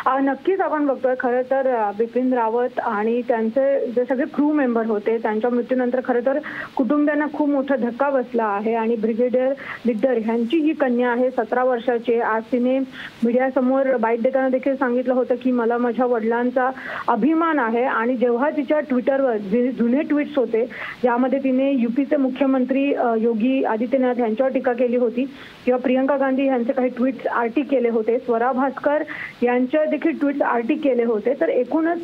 नक्कीच 0.05 0.61
आपण 0.61 0.85
बघतोय 0.85 1.15
खरं 1.19 1.41
तर 1.51 1.67
बिपिन 1.97 2.33
रावत 2.33 2.79
आणि 2.79 3.21
त्यांचे 3.27 3.91
जे 3.91 4.03
सगळे 4.05 4.25
क्रू 4.33 4.51
मेंबर 4.53 4.85
होते 4.85 5.17
त्यांच्या 5.17 5.49
मृत्यूनंतर 5.49 5.99
खरं 6.05 6.25
तर 6.25 6.39
कुटुंबियांना 6.75 7.25
खूप 7.33 7.49
मोठा 7.49 7.75
धक्का 7.75 8.09
बसला 8.09 8.45
आहे 8.45 8.73
आणि 8.75 8.95
ब्रिगेडियर 8.95 9.53
दिग्दर 9.85 10.17
ह्यांची 10.25 10.57
ही 10.57 10.73
कन्या 10.73 11.09
आहे 11.11 11.29
सतरा 11.31 11.63
वर्षाची 11.63 12.19
आज 12.21 12.43
तिने 12.51 12.77
मीडियासमोर 13.23 13.95
बाईट 13.97 14.21
देताना 14.21 14.49
देखील 14.49 14.75
सांगितलं 14.75 15.13
होतं 15.13 15.35
की 15.35 15.51
मला 15.51 15.77
माझ्या 15.77 16.05
वडिलांचा 16.05 16.69
अभिमान 17.07 17.59
आहे 17.59 17.83
आणि 17.85 18.15
जेव्हा 18.17 18.49
तिच्या 18.49 18.79
ट्विटरवर 18.79 19.37
जे 19.47 19.67
जुने 19.71 20.01
ट्विट्स 20.03 20.37
होते 20.37 20.65
ज्यामध्ये 21.01 21.39
तिने 21.39 21.71
युपीचे 21.71 22.17
मुख्यमंत्री 22.17 22.85
योगी 23.21 23.63
आदित्यनाथ 23.65 24.19
यांच्यावर 24.19 24.51
टीका 24.51 24.73
केली 24.73 24.97
होती 24.97 25.25
किंवा 25.65 25.79
प्रियंका 25.79 26.17
गांधी 26.17 26.45
यांचे 26.47 26.73
काही 26.73 26.89
ट्विट 26.89 27.27
आरटी 27.27 27.61
केले 27.63 27.89
होते 27.89 28.17
स्वरा 28.17 28.51
भास्कर 28.51 29.03
यांच्या 29.41 29.83
देखील 29.87 30.17
ट्विट 30.19 30.41
आरटी 30.43 30.75
केले 30.77 31.03
होते. 31.03 31.33
तर 31.41 31.49
एकूणच 31.49 31.99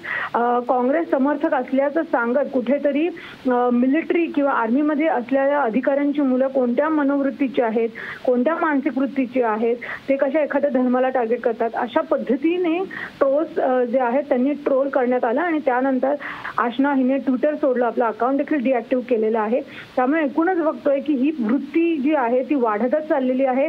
काँग्रेस 0.67 1.09
समर्थक 1.11 1.53
असल्याचं 1.53 2.03
सांगत 2.11 2.49
कुठेतरी 2.53 3.07
मिलिटरी 3.47 4.25
किंवा 4.35 4.51
आर्मीमध्ये 4.53 5.07
असलेल्या 5.07 5.61
अधिकाऱ्यांची 5.61 6.21
मुलं 6.21 6.47
कोणत्या 6.53 6.89
मनोवृत्तीची 6.89 7.61
आहेत 7.61 7.89
कोणत्या 8.25 8.55
मानसिक 8.55 8.97
वृत्तीची 8.97 9.41
आहेत 9.43 9.75
ते 10.09 10.15
कशा 10.17 10.43
एखाद्या 10.43 10.69
धर्माला 10.71 11.09
टार्गेट 11.09 11.41
करतात 11.41 11.75
अशा 11.75 12.01
पद्धतीने 12.11 12.77
ट्रोल्स 13.19 13.59
जे 13.91 13.99
आहेत 13.99 14.23
त्यांनी 14.29 14.53
ट्रोल 14.65 14.89
करण्यात 14.89 15.25
आलं 15.25 15.41
आणि 15.41 15.59
त्यानंतर 15.65 16.15
आशना 16.57 16.93
हिने 16.93 17.17
ट्विटर 17.17 17.55
सोडलं 17.55 17.85
आपलं 17.85 18.05
अकाउंट 18.05 18.37
देखील 18.37 18.63
डिॲक्टिव्ह 18.63 19.03
केलेलं 19.09 19.39
आहे. 19.39 19.61
त्यामुळे 19.95 20.23
एकूणच 20.23 20.57
बघतोय 20.63 20.99
की 20.99 21.13
ही 21.15 21.31
वृत्ती 21.39 21.95
जी 21.97 22.13
आहे 22.15 22.41
ती 22.49 22.55
वाढतच 22.55 23.07
चाललेली 23.07 23.45
आहे. 23.45 23.67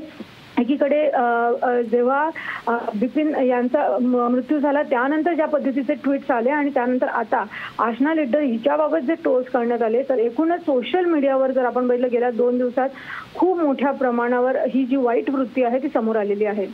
एकीकडे 0.59 1.01
जेव्हा 1.91 2.29
बिपिन 2.95 3.35
यांचा 3.45 3.87
मृत्यू 4.01 4.59
झाला 4.59 4.83
त्यानंतर 4.83 5.35
ज्या 5.35 5.47
पद्धतीचे 5.47 5.95
ट्विट्स 5.95 6.31
आले 6.31 6.51
आणि 6.51 6.71
त्यानंतर 6.75 7.09
आता 7.09 7.45
आशना 7.79 8.15
लिडर 8.15 8.41
हिच्याबाबत 8.41 9.07
जे 9.07 9.15
टोल्स 9.25 9.49
करण्यात 9.53 9.83
आले 9.83 10.03
तर 10.09 10.19
एकूणच 10.19 10.61
सोशल 10.61 11.05
मीडियावर 11.05 11.51
जर 11.51 11.65
आपण 11.65 11.87
बघितलं 11.89 12.09
गेल्या 12.13 12.31
दोन 12.31 12.59
दिवसात 12.59 12.89
खूप 13.35 13.59
मोठ्या 13.59 13.93
प्रमाणावर 13.93 14.57
ही 14.75 14.85
जी 14.87 14.97
वाईट 14.97 15.31
वृत्ती 15.31 15.65
आहे 15.65 15.79
ती 15.83 15.89
समोर 15.95 16.17
आलेली 16.17 16.45
आहे. 16.45 16.67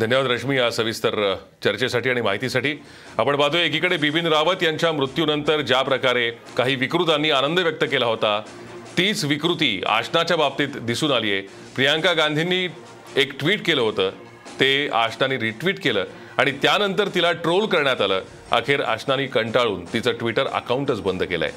धन्यवाद 0.00 0.26
रश्मी 0.26 0.56
या 0.56 0.70
सविस्तर 0.70 1.14
चर्चेसाठी 1.64 2.10
आणि 2.10 2.20
माहितीसाठी. 2.20 2.74
आपण 3.18 3.36
पाहतोय 3.36 3.64
एकीकडे 3.64 3.96
बिपिन 3.96 4.26
रावत 4.26 4.62
यांच्या 4.62 4.92
मृत्यूनंतर 4.92 5.60
ज्या 5.60 5.82
प्रकारे 5.82 6.30
काही 6.56 6.76
विकृतांनी 6.76 7.30
आनंद 7.30 7.58
व्यक्त 7.58 7.84
केला 7.90 8.06
होता 8.06 8.40
तीच 8.98 9.24
विकृती 9.24 9.82
आशनाच्या 9.86 10.36
बाबतीत 10.36 10.68
दिसून 10.68 11.12
आली 11.12 11.32
आहे. 11.32 11.42
प्रियांका 11.74 12.12
गांधींनी 12.12 12.68
एक 13.16 13.38
ट्विट 13.40 13.64
केलं 13.66 13.80
होतं. 13.80 14.10
ते 14.60 14.88
आशनाने 14.92 15.38
रिट्विट 15.38 15.82
केलं 15.82 16.04
आणि 16.38 16.52
त्यानंतर 16.52 17.08
तिला 17.08 17.32
ट्रोल 17.32 17.66
करण्यात 17.66 18.00
आलं. 18.00 18.22
अखेर 18.50 18.80
आशनानी 18.80 19.26
कंटाळून 19.26 19.84
तिचं 19.92 20.12
ट्विटर 20.12 20.46
अकाउंटच 20.46 21.00
बंद 21.00 21.22
केलं 21.22 21.44
आहे 21.44 21.52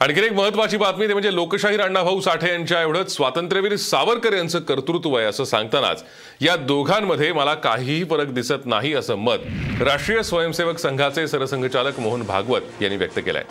आणखी 0.00 0.20
एक 0.20 0.32
महत्वाची 0.32 0.76
बातमी 0.76 1.06
ते 1.08 1.12
म्हणजे 1.12 1.34
लोकशाहीर 1.34 1.80
अण्णाभाऊ 1.80 2.20
साठे 2.20 2.50
यांच्या 2.50 2.80
एवढंच. 2.82 3.14
स्वातंत्र्यवीर 3.14 3.74
सावरकर 3.76 4.32
यांचं 4.32 4.58
कर्तृत्व 4.58 5.16
आहे 5.16 5.26
असं 5.26 5.44
सांगतानाच 5.44 6.04
या 6.40 6.54
दोघांमध्ये 6.56 7.32
मला 7.32 7.54
काहीही 7.54 8.04
फरक 8.04 8.28
दिसत 8.28 8.66
नाही 8.66 8.92
असं 8.94 9.14
मत 9.14 9.82
राष्ट्रीय 9.82 10.22
स्वयंसेवक 10.22 10.78
संघाचे 10.78 11.26
सरसंघचालक 11.28 11.98
मोहन 12.00 12.22
भागवत 12.22 12.82
यांनी 12.82 12.96
व्यक्त 12.96 13.18
केलंय. 13.18 13.44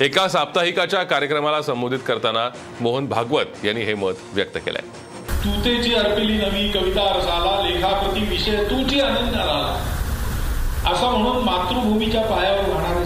एका 0.00 0.26
साप्ताहिकाच्या 0.28 1.02
कार्यक्रमाला 1.02 1.62
संबोधित 1.62 1.98
करताना 2.06 2.48
मोहन 2.80 3.06
भागवत 3.06 3.64
यांनी 3.64 3.82
हे 3.82 3.94
मत 3.94 4.34
व्यक्त 4.34 4.58
केलंय. 4.58 4.86
तुतेची 5.44 5.94
अर्पिली 5.94 6.36
नवी 6.36 6.68
कविता 6.68 7.08
रसाला 7.16 7.60
लेखाप्रती 7.68 8.26
विषय 8.26 8.64
तुझी 8.64 9.00
आनंद 9.00 9.34
आला 9.36 11.10
म्हणून 11.10 11.44
मातृभूमीच्या 11.44 12.22
पायावर 12.22 12.68
वाहणारे 12.68 13.04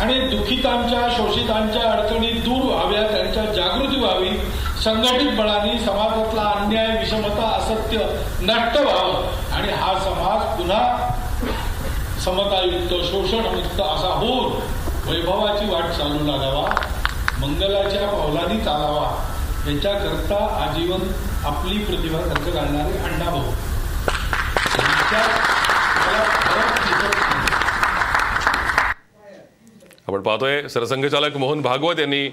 आणि 0.00 0.18
दुःखितांच्या 0.28 1.08
शोषितांच्या 1.16 1.90
अडचणी 1.92 2.30
दूर 2.44 2.62
व्हाव्या 2.64 3.02
त्यांच्या 3.10 3.44
जागृती 3.54 4.00
व्हावी. 4.00 4.30
संघटित 4.84 5.32
बळाने 5.38 5.78
समाजातला 5.78 6.42
अन्याय 6.50 6.86
विषमता 6.98 7.48
असत्य 7.56 7.98
नष्ट 8.40 8.76
व्हावं. 8.76 9.54
आणि 9.54 9.72
हा 9.72 9.98
समाज 9.98 10.58
पुन्हा 10.58 10.82
समतायुक्त 12.24 12.94
शोषणमुक्त 13.10 13.80
असा 13.80 14.12
होऊन 14.14 14.52
वैभवाची 15.10 15.70
वाट 15.70 15.84
चालू 15.98 16.24
लागावा. 16.26 16.68
मंगलाच्या 17.38 18.08
पावलांनी 18.08 18.58
चालावा. 18.60 19.08
याच्याकरता 19.66 20.36
आजीवन 20.60 21.00
आपली 21.44 21.78
प्रतिभा 21.78 22.18
खर्च 22.20 22.52
घालणारे 22.54 22.98
अण्णाभाऊ 23.04 23.42
यांच्यात 24.78 25.28
मला 25.96 26.22
फरक 26.24 26.78
दिसत 26.78 27.16
नाही. 27.16 27.48
आपण 30.10 30.22
पाहतोय 30.22 30.66
सरसंघचालक 30.68 31.36
मोहन 31.36 31.60
भागवत 31.62 31.98
यांनी 32.00 32.26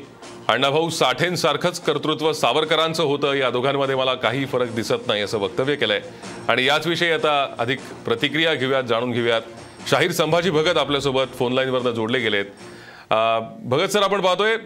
अण्णाभाऊ 0.50 0.90
साठेंसारखंच 0.90 1.80
कर्तृत्व 1.86 2.32
सावरकरांचं 2.34 3.04
होतं. 3.04 3.34
या 3.34 3.50
दोघांमध्ये 3.50 3.96
मला 3.96 4.14
काही 4.14 4.46
फरक 4.46 4.72
दिसत 4.76 5.08
नाही 5.08 5.22
असं 5.22 5.38
वक्तव्य 5.40 5.76
केलंय. 5.76 6.00
आणि 6.48 6.66
याचविषयी 6.66 7.12
आता 7.12 7.36
अधिक 7.60 7.80
प्रतिक्रिया 8.06 8.54
घेऊयात 8.54 8.84
जाणून 8.84 9.12
घेऊयात. 9.12 9.42
शाहीर 9.90 10.12
संभाजी 10.12 10.50
भगत 10.50 10.78
आपल्यासोबत 10.78 11.38
फोन 11.40 11.54
लाईनवरनं 11.54 11.92
जोडले 11.92 12.20
गेलेत. 12.20 12.46
भगत 13.64 13.94
सर 13.94 14.04
आपण 14.04 14.22
पाहतोय 14.22 14.58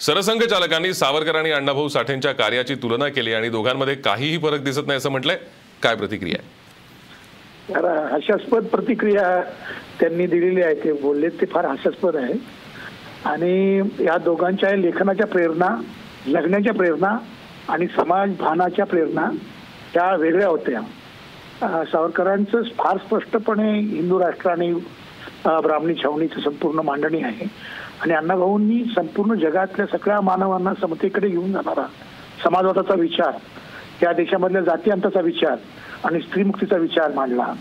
सरसंघचालकांनी 0.00 0.92
सावरकर 0.94 1.36
आणि 1.36 1.50
अण्णाभाऊ 1.50 1.88
साठेंच्या 1.88 2.32
कार्याची 2.32 2.74
तुलना 2.74 3.08
केली 3.08 3.32
आणि 3.32 3.48
दोघांमध्ये 3.48 3.94
काहीही 3.94 4.38
फरक 4.38 4.60
दिसत 4.60 4.86
नाही 4.86 4.96
असं 4.96 5.10
म्हटलंय. 5.10 5.38
काय 5.82 5.94
प्रतिक्रिया 5.94 6.36
आहे? 6.38 6.57
हास्यास्पद 7.74 8.66
प्रतिक्रिया 8.66 9.40
त्यांनी 10.00 10.26
दिलेली 10.26 10.62
आहे 10.62 10.74
ते 10.74 10.92
बोलले 10.92 11.28
ते 11.40 11.46
फार 11.46 11.66
हास्यास्पद 11.66 12.16
आहे. 12.16 12.34
आणि 13.24 13.78
या 14.00 14.16
दोघांच्या 14.24 14.74
लेखनाच्या 14.76 15.26
प्रेरणा 15.26 15.68
लग्नाच्या 16.26 16.74
प्रेरणा 16.74 17.16
आणि 17.68 17.86
समाज 17.96 18.36
भानाच्या 18.38 18.86
प्रेरणा 18.86 19.28
त्या 19.94 20.14
वेगळ्या 20.16 20.48
होत्या. 20.48 20.80
सावरकरांचं 21.84 22.62
फार 22.78 22.96
स्पष्टपणे 22.96 23.72
हिंदू 23.78 24.18
राष्ट्र 24.20 24.50
आणि 24.50 24.72
ब्राह्मणी 25.46 25.94
छावणीची 25.94 26.40
संपूर्ण 26.40 26.80
मांडणी 26.84 27.22
आहे. 27.22 27.46
आणि 28.02 28.12
अण्णाभाऊंनी 28.14 28.82
संपूर्ण 28.96 29.34
जगातल्या 29.34 29.86
सगळ्या 29.86 30.20
मानवांना 30.20 30.74
समतेकडे 30.80 31.28
घेऊन 31.28 31.52
जाणारा 31.52 31.86
समाजवादाचा 32.44 32.94
विचार 32.94 33.36
त्या 34.00 34.12
देशामधल्या 34.12 34.60
जातीअंताचा 34.62 35.20
विचार 35.20 35.56
आणि 36.04 36.20
स्त्रीमुक्तीचा 36.20 36.76
विचार 36.76 37.12
मांडला. 37.12 37.52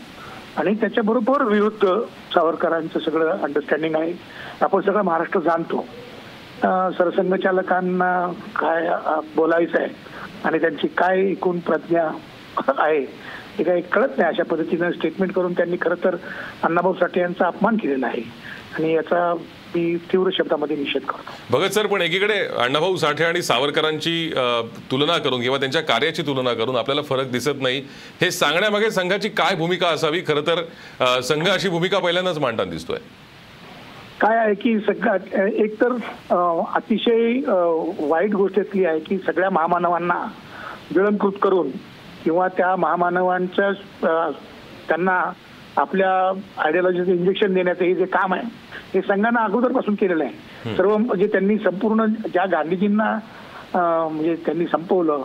आणि 0.57 0.73
त्याच्याबरोबर 0.73 1.43
विरुद्ध 1.43 1.87
सावरकरांचं 2.33 2.99
सगळं 2.99 3.41
अंडरस्टँडिंग 3.43 3.95
आहे. 3.95 4.13
आपण 4.61 4.81
सगळं 4.81 5.01
महाराष्ट्र 5.01 5.39
जाणतो. 5.39 5.85
सरसंघचालकांना 6.97 8.11
काय 8.55 8.87
बोलायचं 9.35 9.81
आहे 9.81 9.89
आणि 10.43 10.59
त्यांची 10.59 10.87
काय 10.87 11.19
एकूण 11.21 11.59
प्रज्ञा 11.59 12.07
आहे 12.77 12.99
हे 13.57 13.63
काही 13.63 13.81
कळत 13.81 14.17
नाही. 14.17 14.29
अशा 14.29 14.43
पद्धतीनं 14.43 14.91
स्टेटमेंट 14.91 15.33
करून 15.33 15.53
त्यांनी 15.53 15.77
खरं 15.81 16.03
तर 16.03 16.15
अण्णाभाऊ 16.63 16.93
साठे 16.93 17.19
यांचा 17.21 17.47
अपमान 17.47 17.77
केलेला 17.77 18.07
आहे. 18.07 18.21
आणि 18.77 18.93
याचा 18.93 19.33
मी 19.75 19.95
तीव्र 20.11 20.29
शब्दामध्ये 20.33 20.75
निषेध 20.77 21.01
करतो. 21.01 21.31
भगत 21.49 21.73
सर 21.73 21.87
पण 21.87 22.01
एकीकडे 22.01 22.37
अण्णाभाऊ 22.63 22.95
साठे 22.97 23.23
आणि 23.23 23.41
सावरकरांची 23.41 24.29
तुलना 24.91 25.17
करून 25.17 25.41
किंवा 25.41 25.57
त्यांच्या 25.57 25.81
कार्याची 25.81 26.21
तुलना 26.21 26.53
करून 26.53 26.75
आपल्याला 26.75 27.01
फरक 27.01 27.31
दिसत 27.31 27.61
नाही. 27.61 27.81
हे 28.21 28.31
सांगण्यामागे 28.31 28.91
संघाची 28.91 29.29
काय 29.29 29.55
भूमिका 29.55 29.87
असावी? 29.87 30.21
खरं 30.27 30.41
तर 30.47 31.21
संघ 31.21 31.47
अशी 31.49 31.69
भूमिका 31.69 31.99
पहिल्यांदाच 31.99 32.37
मांडताना 32.39 32.71
दिसतोय. 32.71 32.97
काय 34.21 34.37
आहे 34.37 34.53
की 34.53 34.77
सगळ्यात 34.79 35.35
एक 35.53 35.73
तर 35.81 35.91
अं, 35.91 36.63
अतिशय 36.75 37.39
वाईट 37.99 38.31
गोष्ट 38.31 38.57
इथली 38.59 38.85
आहे 38.85 38.99
की 38.99 39.17
सगळ्या 39.17 39.49
महामानवांना 39.49 40.23
गिळंकृत 40.95 41.37
करून 41.41 41.69
किंवा 42.23 42.47
त्या 42.47 42.75
महामानवांच्या 42.75 43.71
त्यांना 44.87 45.19
आपल्या 45.77 46.09
आयडिओलॉजीचं 46.63 47.11
इंजेक्शन 47.11 47.53
देण्याचं 47.53 47.83
हे 47.85 47.93
जे 47.95 48.05
काम 48.13 48.33
आहे 48.33 48.43
हे 48.93 49.01
संघानं 49.01 49.39
अगोदरपासून 49.39 49.95
केलेलं 49.95 50.23
आहे. 50.23 50.75
सर्व 50.75 50.95
म्हणजे 50.97 51.27
त्यांनी 51.27 51.57
संपूर्ण 51.63 52.05
ज्या 52.25 52.45
गांधीजींना 52.51 53.17
म्हणजे 53.73 54.35
त्यांनी 54.45 54.65
संपवलं 54.67 55.23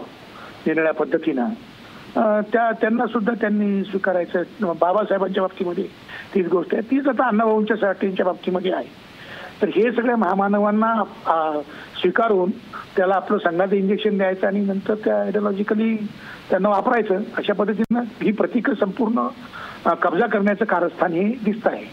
निरनिळ्या 0.67 0.93
पद्धतीनं 0.95 1.49
त्या 2.53 2.71
त्यांना 2.81 3.07
सुद्धा 3.07 3.33
त्यांनी 3.41 3.83
स्वीकारायचं. 3.85 4.43
बाबासाहेबांच्या 4.81 5.43
बाबतीमध्ये 5.43 5.85
तीच 6.35 6.47
गोष्ट 6.49 6.75
आहे. 6.75 6.83
तीच 6.91 7.07
आता 7.09 7.27
अण्णाभाऊंच्या 7.27 7.77
साठींच्या 7.77 8.27
बाबतीमध्ये 8.27 8.73
आहे. 8.73 8.87
तर 9.63 9.69
हे 9.75 9.91
सगळ्या 9.93 10.17
महामानवांना 10.17 10.95
स्वीकारून 12.01 12.51
त्याला 12.97 13.15
आपलं 13.15 13.39
संघाचं 13.39 13.75
इंजेक्शन 13.77 14.17
द्यायचं 14.19 14.47
आणि 14.47 14.61
नंतर 14.61 14.95
त्या 15.05 15.21
आयडिओलॉजिकली 15.21 15.95
त्यांना 16.51 16.69
वापरायचं 16.69 17.21
अशा 17.39 17.53
पद्धतीनं 17.55 18.01
ही 18.23 18.33
प्रतीक 18.33 18.71
संपूर्ण 18.81 19.27
कब्जा 19.87 20.27
करण्याचं 20.27 20.65
कारस्थान 20.65 21.13
हे 21.13 21.25
दिसत 21.45 21.67
आहे. 21.67 21.85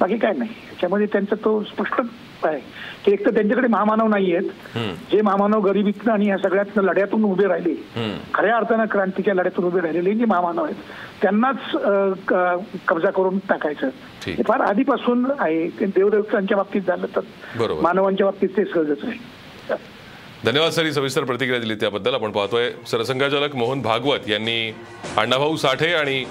बाकी 0.00 0.16
काय 0.18 0.32
नाही. 0.36 0.50
याच्यामध्ये 0.68 1.06
त्यांचा 1.12 1.36
तो 1.44 1.62
स्पष्ट 1.64 2.00
आहे. 2.44 2.58
की 3.04 3.12
एक 3.12 3.24
तर 3.26 3.34
त्यांच्याकडे 3.34 3.68
महामानव 3.68 4.08
नाही 4.08 4.34
आहेत. 4.34 4.78
जे 5.12 5.20
महामानव 5.22 5.60
गरिबीतनं 5.60 6.12
आणि 6.12 6.28
या 6.28 6.36
सगळ्यात 6.38 6.78
लढ्यातून 6.78 7.24
उभे 7.24 7.46
राहिले. 7.46 7.74
खऱ्या 8.34 8.56
अर्थानं 8.56 8.84
क्रांतीच्या 8.90 9.34
लढ्यातून 9.34 9.64
उभे 9.64 9.80
राहिलेले 9.80 10.14
जे 10.14 10.24
महामानव 10.24 10.64
आहेत 10.64 10.76
त्यांनाच 11.22 11.70
कब्जा 12.88 13.10
करून 13.10 13.38
टाकायचं. 13.48 13.88
हे 14.26 14.42
फार 14.48 14.60
आधीपासून 14.60 15.26
आहे. 15.38 15.66
देवदेवतांच्या 15.80 16.56
बाबतीत 16.56 16.82
झालं 16.86 17.06
तर. 17.16 17.74
मानवांच्या 17.82 18.26
बाबतीत 18.26 18.48
ते 18.56 18.64
सहजच 18.64 19.04
आहे. 19.04 19.76
धन्यवाद 20.44 20.70
सर. 20.72 20.84
ही 20.84 20.92
सविस्तर 20.92 21.24
प्रतिक्रिया 21.24 21.60
दिली 21.60 21.74
त्याबद्दल. 21.74 22.14
आपण 22.14 22.30
पाहतोय 22.32 22.70
सरसंघचालक 22.86 23.56
मोहन 23.56 23.82
भागवत 23.82 24.28
यांनी 24.28 24.70
अण्णाभाऊ 25.16 25.56
साठे 25.56 25.92
आणि 25.94 26.24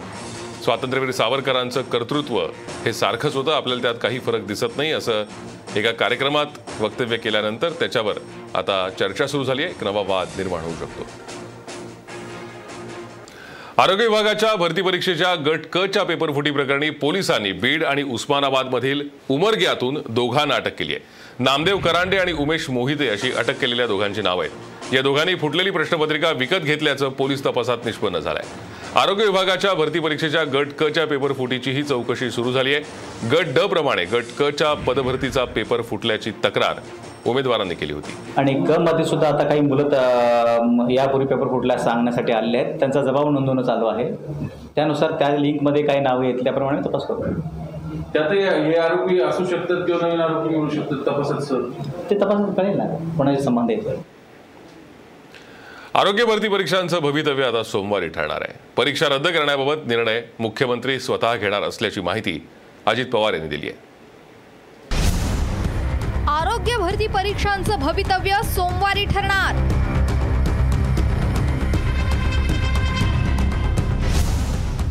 स्वातंत्र्यवीर 0.68 1.12
सावरकरांचं 1.12 1.82
कर्तृत्व 1.82 2.38
हे 2.86 2.92
सारखंच 2.94 3.36
होतं. 3.36 3.52
आपल्याला 3.52 3.82
त्यात 3.82 3.96
काही 4.02 4.20
फरक 4.20 4.42
दिसत 4.46 4.78
नाही 4.78 4.92
असं 4.92 5.24
एका 5.76 5.92
कार्यक्रमात 5.92 6.82
वक्तव्य 6.82 7.18
केल्यानंतर 7.18 7.70
त्याच्यावर 7.70 8.18
आता 8.56 8.88
चर्चा 9.00 9.28
सुरू 9.28 9.44
झाली 9.44 9.64
आहे. 9.64 9.72
एक 9.72 9.84
नवा 9.84 10.02
वाद 10.08 10.28
निर्माण 10.38 10.62
होऊ 10.62 10.74
शकतो. 10.80 11.08
आरोग्य 13.82 14.08
विभागाच्या 14.08 14.54
भरती 14.56 14.82
परीक्षेच्या 14.82 15.34
गट 15.46 15.66
क 15.74 15.86
च्या 15.86 16.04
पेपर 16.04 16.32
फुटी 16.32 16.52
प्रकरणी 16.52 16.90
पोलिसांनी 16.90 17.52
बीड 17.52 17.84
आणि 17.84 18.04
उस्मानाबादमधील 18.04 19.08
उमरग्यातून 19.30 20.02
दोघांना 20.10 20.56
अटक 20.56 20.76
केली 20.76 20.96
आहे. 20.96 21.44
नामदेव 21.44 21.78
करांडे 21.78 22.18
आणि 22.18 22.32
उमेश 22.34 22.70
मोहिते 22.70 23.10
अशी 23.10 23.32
अटक 23.32 23.60
केलेल्या 23.60 23.88
दोघांची 23.88 24.22
नावं 24.22 24.44
आहेत. 24.44 24.94
या 24.94 25.02
दोघांनी 25.02 25.36
फुटलेली 25.36 25.70
प्रश्नपत्रिका 25.70 26.32
विकत 26.32 26.64
घेतल्याचं 26.64 27.10
पोलीस 27.10 27.46
तपासात 27.46 27.86
निष्पन्न 27.86 28.20
झालंय. 28.20 28.46
आरोग्य 28.98 29.26
विभागाच्या 29.26 29.74
भरती 29.74 30.00
परीक्षेच्या 30.00 30.44
गट 30.54 30.68
क 30.80 30.84
च्या 30.94 31.06
पेपर 31.08 31.32
फुटीची 31.38 31.72
ही 31.72 31.82
चौकशी 31.84 32.30
सुरू 32.32 32.52
झाली 32.52 32.74
आहे. 32.74 32.84
गट 33.32 33.54
ड 33.56 33.66
प्रमाणे 33.70 34.06
गट 34.14 34.32
क 34.40 34.50
च्या 34.58 34.74
पदभरतीचा 34.88 35.44
पेपर 35.56 35.82
फुटल्याची 35.90 36.32
तक्रार 36.46 36.80
उमेदवारांनी 37.30 37.76
केली 37.76 37.94
होती. 37.94 38.16
आणि 38.38 38.54
क 38.68 38.80
मध्ये 38.80 39.06
सुद्धा 39.06 39.28
आता 39.28 39.44
काही 39.44 39.62
मुलं 39.62 40.88
यापूर्वी 40.92 41.28
पेपर 41.28 41.48
फुटल्या 41.48 41.78
सांगण्यासाठी 41.80 42.34
आलेले 42.34 42.58
आहेत. 42.58 42.80
त्यांचा 42.80 43.02
जबाब 43.02 43.30
नोंदवणं 43.30 43.62
चालू 43.62 43.86
आहे. 43.86 44.12
त्यानुसार 44.76 45.12
त्या 45.20 45.30
लिंकमध्ये 45.38 45.84
काही 45.86 46.00
नावं 46.00 46.26
येतील 46.26 46.44
त्याप्रमाणे 46.44 46.82
तपास 46.90 47.08
करू. 47.08 47.40
त्यातही 48.14 48.42
हे 48.42 48.76
आरोपी 48.80 49.20
असू 49.22 49.46
शकतात 49.46 49.86
किंवा 49.86 50.08
नवीन 50.08 50.22
आरोपी 50.22 50.56
मिळू 50.56 50.70
शकतात 50.70 51.08
तपासात 51.08 51.42
सर. 51.44 51.70
ते 52.10 52.16
तपास 52.16 52.56
कळेल 52.58 52.78
ना. 52.78 52.94
कोणाचे 53.18 53.42
संबंध 53.44 53.72
आहेत? 53.72 53.98
आरोग्य 55.98 56.26
भरती 56.26 56.48
परीक्षांचं 56.48 57.00
भवितव्य 57.00 57.44
आता 57.44 57.64
सोमवारी 57.64 58.08
ठरणार 58.08 58.42
आहे. 58.42 58.54
परीक्षा 58.76 59.06
रद्द 59.10 59.28
करण्याबाबत 59.28 59.88
निर्णय 59.88 60.22
मुख्यमंत्री 60.40 61.00
स्वतः 61.00 61.36
घेणार 61.36 61.62
असल्याची 61.62 62.02
माहिती 62.02 62.48
अजित 62.86 63.06
पवार 63.06 63.34
यांनी 63.34 63.50
दिली 63.50 63.70
आहे. 63.70 63.78
आरोग्य 66.30 66.78
भरती 66.78 67.08
परीक्षांचं 67.08 67.80
भवितव्य 67.80 68.38
सोमवारी 68.44 69.06
ठरणार. 69.06 69.56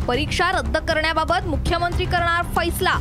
परीक्षा 0.07 0.51
रद्द 0.51 0.77
करण्याबाबत 0.77 1.47
मुख्यमंत्री 1.47 2.05
करणार 2.05 2.43
फैसला. 2.55 2.97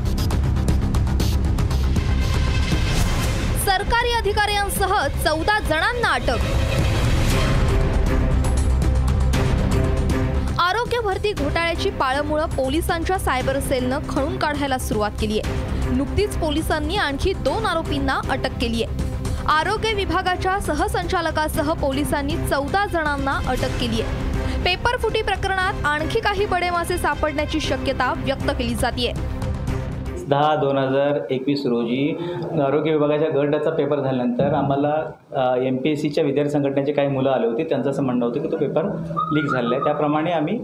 सरकारी 3.66 4.12
अधिकाऱ्यांसह 4.12 5.06
चौदा 5.24 5.58
जणांना 5.60 6.12
अटक. 6.12 6.38
आरोग्य 10.86 11.00
भरती 11.02 11.32
घोटाळ्याची 11.34 11.90
पाळमुळं 11.90 12.46
पोलिसांच्या 12.48 13.18
सायबर 13.18 13.58
सेलनं 13.60 14.00
खणून 14.08 14.36
काढायला 14.38 14.76
सुरुवात 14.78 15.10
केली 15.20 15.38
आहे 15.38 15.94
नुकतीच 15.96 16.36
पोलिसांनी 16.36 16.96
आणखी 16.96 17.32
दोन 17.38 17.66
आरोपींना 17.66 18.20
अटक 18.30 18.58
केली 18.60 18.82
आहे 18.82 19.44
आरोग्य 19.48 19.92
विभागाच्या 19.94 20.58
सहसंचालकासह 20.60 21.72
पोलिसांनी 21.72 22.36
चौदा 22.46 22.84
जणांना 22.86 23.38
अटक 23.48 23.78
केली 23.80 24.00
आहे 24.02 24.62
पेपर 24.64 24.96
फुटी 24.96 25.22
प्रकरणात 25.22 25.84
आणखी 25.86 26.20
काही 26.20 26.46
बडेमासे 26.46 26.98
सापडण्याची 26.98 27.60
शक्यता 27.60 28.12
व्यक्त 28.16 28.50
केली 28.50 28.74
जाते 28.74 29.12
दहा 30.28 30.54
दोन 30.56 30.78
हजार 30.78 31.18
एकवीस 31.30 31.64
रोजी 31.66 32.16
आरोग्य 32.62 32.92
विभागाच्या 32.92 33.28
गटाचा 33.34 33.70
पेपर 33.70 34.00
झाल्यानंतर 34.00 34.54
आम्हाला 34.54 34.94
एम 35.66 35.76
पी 35.82 35.90
एस 35.90 36.00
सीच्या 36.02 36.24
विद्यार्थी 36.24 36.50
संघटनेचे 36.52 36.92
काही 36.92 37.08
मुलं 37.08 37.30
आले 37.30 37.46
होते. 37.46 37.64
त्यांचं 37.68 37.90
असं 37.90 38.02
म्हणणं 38.04 38.24
होतं 38.26 38.40
की 38.42 38.50
तो 38.52 38.56
पेपर 38.56 38.86
लीक 39.32 39.44
झालेला 39.44 39.74
आहे. 39.74 39.84
त्याप्रमाणे 39.84 40.32
आम्ही 40.32 40.58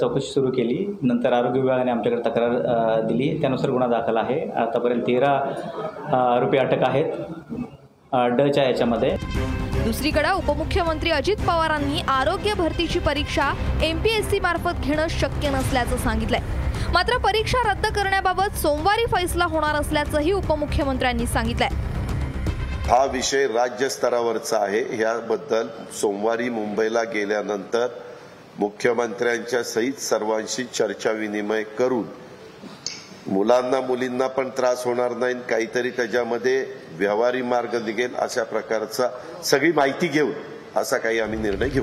चौकशी 0.00 0.26
सुरू 0.32 0.50
केली. 0.56 0.84
नंतर 1.02 1.32
आरोग्य 1.32 1.60
विभागाने 1.60 1.90
आमच्याकडे 1.90 2.22
तक्रार 2.28 3.00
दिली. 3.06 3.28
त्यानुसार 3.40 3.70
गुन्हा 3.70 3.88
दाखल 3.88 4.16
आहे. 4.16 4.40
आतापर्यंत 4.50 5.02
तेरा 5.06 5.30
आरोपी 6.16 6.58
अटक 6.58 6.82
आहेत 6.88 7.12
डच्या 8.36 8.64
याच्यामध्ये. 8.64 9.16
दुसरीकडे 9.84 10.30
उपमुख्यमंत्री 10.36 11.10
अजित 11.10 11.36
पवारांनी 11.46 12.00
आरोग्य 12.08 12.54
भरतीची 12.58 12.98
परीक्षा 12.98 13.52
एम 13.84 13.98
पी 13.98 14.10
एस 14.18 14.34
मार्फत 14.42 14.86
घेणं 14.86 15.06
शक्य 15.10 15.50
नसल्याचं 15.50 15.96
सांगितलंय. 15.96 16.40
मात्र 16.92 17.16
परीक्षा 17.18 17.58
रद्द 17.70 17.86
करण्याबाबत 17.94 18.56
सोमवारी 18.58 19.04
फैसला 19.06 19.44
होणार 19.44 19.74
असल्याचंही 19.74 20.32
उपमुख्यमंत्र्यांनी 20.32 21.26
सांगितलंय. 21.26 21.68
हा 22.88 23.04
विषय 23.04 23.46
राज्यस्तरावरचा 23.46 24.58
आहे. 24.58 24.82
याबद्दल 25.00 25.68
सोमवारी 26.00 26.48
मुंबईला 26.48 27.02
गेल्यानंतर 27.04 27.86
मुख्यमंत्र्यांच्या 28.58 29.62
सहित 29.64 30.00
सर्वांशी 30.00 30.64
चर्चा 30.74 31.10
विनिमय 31.10 31.62
करून 31.78 32.04
मुलांना 33.26 33.80
मुलींना 33.80 34.26
पण 34.26 34.48
त्रास 34.48 34.84
होणार 34.84 35.12
नाही 35.16 35.34
काहीतरी 35.50 35.90
त्याच्यामध्ये 35.90 36.64
व्यवहारी 36.98 37.42
मार्ग 37.42 37.74
निघेल 37.86 38.14
अशा 38.18 38.42
प्रकारचा 38.44 39.08
सगळी 39.44 39.72
माहिती 39.72 40.06
घेऊन 40.06 40.32
असा 40.76 40.98
काही 40.98 41.20
आम्ही 41.20 41.38
निर्णय 41.38 41.68
घेऊ. 41.68 41.82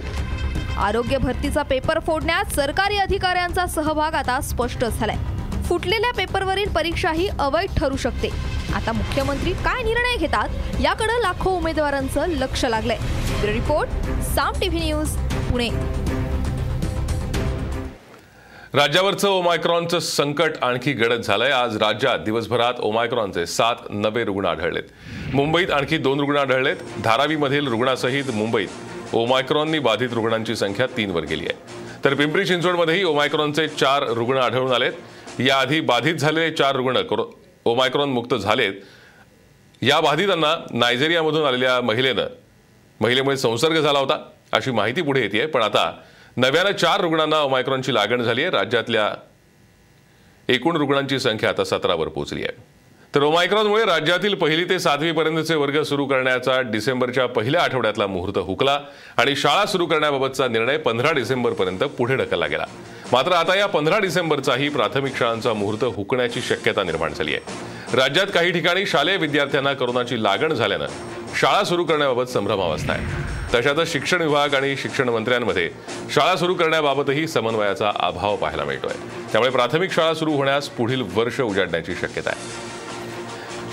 आरोग्य 0.78 1.18
भरतीचा 1.18 1.62
पेपर 1.62 2.00
फोडण्यात 2.00 2.54
सरकारी 2.54 2.98
अधिकाऱ्यांचा 2.98 3.66
सहभाग 3.66 4.13
आता 4.13 4.42
स्पष्ट 4.42 4.86
झालाय. 4.86 5.18
फुटलेल्या 5.63 6.12
पेपरवरील 6.13 6.70
परीक्षाही 6.70 7.28
अवैध 7.40 7.78
ठरू 7.78 7.98
शकते. 7.98 8.30
आता 8.76 8.92
मुख्यमंत्री 8.92 9.52
काय 9.52 9.84
निर्णय 9.84 10.18
घेतात 10.18 10.82
याकडे 10.82 11.22
लाखो 11.22 11.50
उमेदवारांचं 11.50 12.26
लक्ष 12.28 12.66
लागलंय. 12.66 12.98
Report 13.54 13.90
Saam 14.36 14.54
TV 14.62 14.80
news 14.80 15.16
Pune. 15.52 15.70
राज्यावरचं 18.74 19.30
ओमायक्रॉनचं 19.30 20.00
संकट 20.00 20.52
आणखी 20.62 20.92
गडद 20.94 21.22
झालंय. 21.22 21.52
आज 21.52 21.78
राज्यात 21.78 22.20
दिवसभरात 22.20 22.74
ओमायक्रॉनचे 22.80 23.46
सात 23.46 23.76
नवे 23.90 24.24
रुग्ण 24.24 24.46
आढळलेत. 24.46 24.84
मुंबईत 25.34 25.72
आणखी 25.72 25.98
दोन 25.98 26.20
रुग्ण 26.20 26.38
आढळलेत. 26.38 26.76
धारावीमधील 27.04 27.68
रुग्णासहित 27.68 28.32
मुंबईत 28.34 28.68
ओमायक्रॉननी 29.13 29.80
बाधित 29.80 30.10
रुग्णांची 30.13 30.56
संख्या 30.56 30.86
तीनवर 30.98 31.24
गेली 31.24 31.46
आहे. 31.46 31.56
तर 32.06 32.13
पिंपरी 32.13 32.46
चिंचवडमध्येही 32.46 33.04
ओमायक्रॉनचे 33.04 33.67
चार 33.67 34.04
रुग्ण 34.04 34.38
आढळून 34.38 34.72
आलेत. 34.72 34.93
याआधी 35.39 35.82
बाधित 35.82 36.15
झालेले 36.15 36.52
चार 36.52 36.76
रुग्ण 36.76 37.02
ओमायक्रॉन 37.65 38.10
मुक्त 38.10 38.36
झालेत. 38.36 38.74
या 39.82 40.00
बाधितांना 40.02 40.56
नायजेरियामधून 40.72 41.46
आलेल्या 41.46 41.82
महिलेनं 41.82 42.28
महिलेमुळे 43.00 43.38
संसर्ग 43.38 43.80
झाला 43.82 44.00
होता 44.00 44.17
अशी 44.52 44.72
माहिती 44.72 45.02
पुढे 45.02 45.22
येते 45.22 45.46
पण 45.46 45.62
आता 45.62 45.91
नव्यानं 46.38 46.72
चार 46.72 47.02
रुग्णांना 47.02 47.41
ओमायक्रॉनची 47.41 47.93
लागण 47.93 48.22
झाली 48.22 48.41
आहे 48.41 48.52
राज्यातल्या 48.52 49.12
एकूण 50.50 50.76
रुग्णांची 50.76 51.20
संख्या 51.20 51.50
आता 51.50 51.63
सतरावर 51.63 52.08
पोहोचली 52.08 52.43
आहे. 52.43 52.66
तर 53.17 53.23
ओमायक्रॉनमुळे 53.23 53.86
राज्यातील 53.86 54.34
पहिली 54.36 54.63
ते 54.63 54.80
सातवीपर्यंतचे 54.80 55.56
वर्ग 55.56 55.82
सुरू 55.84 56.06
करण्याचा 56.06 56.60
डिसेंबरच्या 56.62 57.25
पहिल्या 57.25 57.62
आठवड्यातला 57.62 58.08
मुहूर्त 58.08 58.38
हुकला 58.38 58.80
आणि 59.17 59.36
शाळा 59.36 59.65
सुरू 59.65 59.86
करण्याबाबतचा 59.86 60.47
निर्णय 60.47 60.77
पंधरा 60.77 61.12
डिसेंबरपर्यंत 61.12 61.80
पुढे 61.80 62.15
ढकलला 62.15 62.47
गेला. 62.47 62.65
मात्र 63.12 63.32
आता 63.32 63.56
या 63.56 63.65
पंधरा 63.65 63.99
डिसेंबरचाही 63.99 64.69
प्राथमिक 64.69 65.15
शाळांचा 65.15 65.53
मुहूर्त 65.53 65.84
हुकण्याची 65.84 66.41
शक्यता 66.41 66.84
निर्माण 66.84 67.13
झाली 67.13 67.34
आहे. 67.34 67.97
राज्यात 67.97 68.27
काही 68.34 68.51
ठिकाणी 68.51 68.86
शालेय 68.86 69.17
विद्यार्थ्यांना 69.17 69.73
कोरोनाची 69.73 70.23
लागण 70.23 70.53
झाल्यानं 70.53 70.86
शाळा 71.39 71.63
सुरू 71.63 71.84
करण्याबाबत 71.84 72.30
संभ्रमावस्था 72.30 72.93
आहे. 72.93 73.06
तशातच 73.53 73.93
शिक्षण 73.93 74.21
विभाग 74.21 74.53
आणि 74.53 74.75
शिक्षण 74.77 75.10
मंत्र्यांमध्ये 75.10 75.69
शाळा 76.13 76.36
सुरू 76.36 76.53
करण्याबाबतही 76.53 77.27
समन्वयाचा 77.27 77.91
अभाव 77.99 78.36
पाहायला 78.36 78.63
मिळतोय. 78.63 78.95
त्यामुळे 79.32 79.51
प्राथमिक 79.51 79.91
शाळा 79.91 80.13
सुरू 80.13 80.34
होण्यास 80.34 80.69
पुढील 80.69 81.03
वर्ष 81.13 81.41
उजाडण्याची 81.41 81.93
शक्यता 81.95 82.30
आहे. 82.30 82.77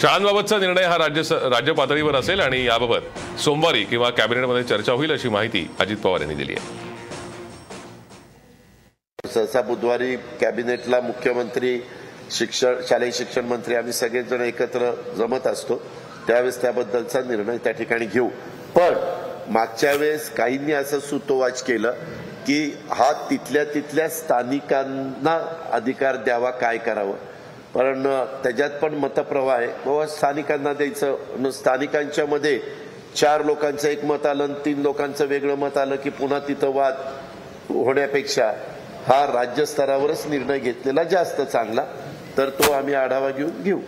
शाळांबाबतचा 0.01 0.59
निर्णय 0.59 0.85
हा 0.85 0.97
राज्य 0.99 1.23
राज्य 1.51 1.73
पातळीवर 1.73 2.15
असेल 2.15 2.41
आणि 2.41 2.65
याबाबत 2.65 3.39
सोमवारी 3.41 3.85
किंवा 3.85 4.11
कॅबिनेटमध्ये 4.11 4.63
चर्चा 4.63 4.93
होईल 4.93 5.13
अशी 5.13 5.29
माहिती 5.29 5.71
अजित 5.81 5.97
पवार 5.97 6.21
यांनी 6.21 6.35
दिली 6.35 6.53
आहे. 6.53 6.83
सहसा 9.35 9.63
बुधवारी 9.63 10.17
कॅबिनेटला 10.41 11.01
मुख्यमंत्री 11.01 11.79
शिक्षण 12.31 12.75
शालेय 12.89 13.11
शिक्षण 13.13 13.45
मंत्री 13.45 13.75
आम्ही 13.75 13.93
सगळेजण 13.93 14.41
एकत्र 14.41 14.91
जमत 15.17 15.47
असतो. 15.47 15.77
त्यावेळेस 16.27 16.63
त्याबद्दलचा 16.63 17.21
निर्णय 17.21 17.57
त्या 17.57 17.73
ठिकाणी 17.73 18.07
घेऊ. 18.07 18.29
पण 18.75 18.95
मागच्या 19.49 19.93
वेळेस 19.95 20.31
काहींनी 20.31 20.73
असं 20.73 21.01
सुतोवाच 21.01 21.63
केलं 21.63 21.93
की 22.47 22.77
हा 22.91 23.13
तिथल्या 23.31 23.65
तिथल्या 23.65 24.09
स्थानिकांना 24.09 25.39
अधिकार 25.73 26.17
द्यावा 26.17 26.51
काय 26.51 26.79
करावं? 26.79 27.17
पण 27.75 28.03
त्याच्यात 28.43 28.71
पण 28.71 28.95
मतप्रवाह 28.95 29.57
आहे. 29.57 29.67
बाबा 29.87 30.07
स्थानिकांना 30.07 30.73
द्यायचं. 30.73 31.51
स्थानिकांच्या 31.51 32.27
मध्ये 32.27 32.61
चार 33.17 33.45
लोकांचं 33.45 33.89
एक 33.89 34.05
मत 34.05 34.27
आलं 34.27 34.45
आणि 34.45 34.55
तीन 34.65 34.83
लोकांचं 34.83 35.27
वेगळं 35.27 35.55
मत 35.55 35.77
आलं 35.79 35.97
की 35.97 36.11
पुन्हा 36.11 36.39
तिथं 36.39 36.73
वाद 36.75 36.95
होण्यापेक्षा 37.71 38.47
हा 39.09 39.25
राज्य 39.27 39.65
स्तरावरच 39.67 40.27
निर्णय 40.27 40.59
घेतलेला 40.59 41.03
जास्त 41.05 41.41
चांगला. 41.43 41.85
तर 42.37 42.49
तो 42.49 42.73
आम्ही 42.73 42.95
आढावा 42.95 43.31
घेऊन 43.31 43.63
घेऊ. 43.63 43.81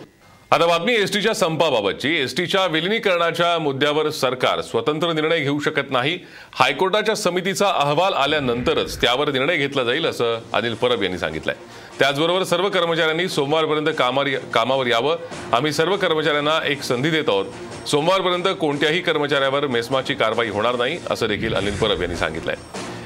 आता 0.50 0.66
बातमी 0.66 0.94
एसटीच्या 0.94 1.32
संपाबाबतची. 1.34 2.14
एसटीच्या 2.22 2.66
विलिनीकरणाच्या 2.66 3.58
मुद्द्यावर 3.58 4.10
सरकार 4.10 4.60
स्वतंत्र 4.60 5.12
निर्णय 5.12 5.40
घेऊ 5.40 5.58
शकत 5.60 5.90
नाही. 5.90 6.18
हायकोर्टाच्या 6.54 7.14
समितीचा 7.14 7.68
अहवाल 7.68 8.12
आल्यानंतरच 8.14 9.00
त्यावर 9.00 9.30
निर्णय 9.30 9.56
घेतला 9.56 9.84
जाईल 9.84 10.06
असं 10.06 10.38
अनिल 10.52 10.74
परब 10.74 11.02
यांनी 11.02 11.18
सांगितलंय. 11.18 11.54
त्याचबरोबर 11.98 12.42
सर्व 12.42 12.68
कर्मचाऱ्यांनी 12.68 13.28
सोमवारपर्यंत 13.28 13.86
कामावर 13.98 14.28
कामावर 14.28 14.86
यावं. 14.86 15.16
आम्ही 15.52 15.72
सर्व 15.72 15.96
कर्मचाऱ्यांना 15.96 16.60
एक 16.64 16.82
संधी 16.82 17.10
देत 17.10 17.24
आहोत. 17.28 17.46
सोमवारपर्यंत 17.88 18.44
कोणत्याही 18.60 19.00
कर्मचाऱ्यावर 19.00 19.66
मेस्माची 19.66 20.14
कारवाई 20.14 20.48
होणार 20.48 20.76
नाही 20.76 20.98
असं 21.10 21.26
देखील 21.26 21.54
अनिल 21.54 21.76
परब 21.76 22.00
यांनी 22.00 22.16
सांगितलंय. 22.16 22.54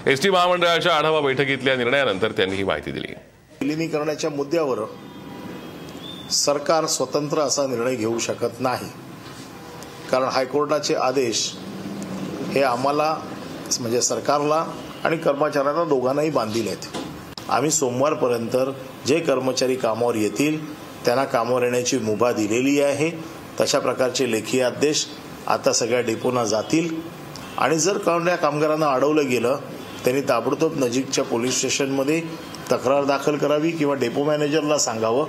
एसटी 0.06 0.30
महामंडळाच्या 0.30 0.94
आढावा 0.94 1.20
बैठकीतल्या 1.20 1.76
निर्णयानंतर 1.76 2.32
त्यांनी 2.32 2.56
ही 2.56 2.64
माहिती 2.64 2.90
दिली. 2.90 3.06
विलिनीकरणाच्या 3.60 4.30
मुद्द्यावर 4.30 4.78
सरकार 6.30 6.86
स्वतंत्र 6.86 7.38
असा 7.38 7.66
निर्णय 7.66 7.94
घेऊ 7.94 8.18
शकत 8.18 8.60
नाही. 8.60 8.86
कारण 10.10 10.24
हायकोर्टाचे 10.24 10.94
आदेश 10.94 11.54
हे 12.52 12.62
आम्हाला 12.62 13.16
म्हणजे 13.80 14.02
सरकारला 14.02 14.66
आणि 15.04 15.16
कर्मचाऱ्यांना 15.16 15.84
दोघांनाही 15.84 16.30
बांधील 16.30 16.66
आहेत. 16.66 17.09
आम्ही 17.50 17.70
सोमवारपर्यंत 17.70 18.56
जे 19.06 19.20
कर्मचारी 19.20 19.74
कामावर 19.74 20.14
येतील 20.14 20.58
त्यांना 21.04 21.24
कामावर 21.24 21.62
येण्याची 21.62 21.98
मुभा 21.98 22.32
दिलेली 22.32 22.80
आहे. 22.80 23.10
तशा 23.60 23.78
प्रकारचे 23.78 24.30
लेखी 24.32 24.60
आदेश 24.60 25.06
आता 25.46 25.72
सगळ्या 25.72 26.00
डेपोना 26.00 26.44
जातील. 26.44 26.94
आणि 27.58 27.78
जर 27.78 27.98
कोणत्या 27.98 28.36
कामगारांना 28.36 28.86
अडवलं 28.86 29.28
गेलं 29.28 29.56
त्यांनी 30.04 30.22
ताबडतोब 30.22 30.84
नजीकच्या 30.84 31.24
पोलीस 31.24 31.56
स्टेशनमध्ये 31.56 32.20
तक्रार 32.72 33.04
दाखल 33.04 33.36
करावी 33.36 33.70
किंवा 33.70 33.94
डेपो 33.94 34.24
मॅनेजरला 34.24 34.78
सांगावं 34.78 35.26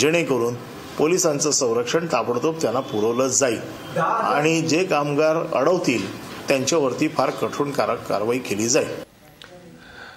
जेणेकरून 0.00 0.54
पोलिसांचं 0.98 1.50
संरक्षण 1.50 2.06
ताबडतोब 2.06 2.56
त्यांना 2.60 2.80
पुरवलं 2.80 3.26
जाईल. 3.26 3.58
आणि 3.98 4.60
जे 4.60 4.84
कामगार 4.84 5.36
अडवतील 5.36 6.06
त्यांच्यावरती 6.48 7.08
फार 7.08 7.30
कठोर 7.30 7.66
कारवाई 8.08 8.38
केली 8.38 8.68
जाईल. 8.68 9.07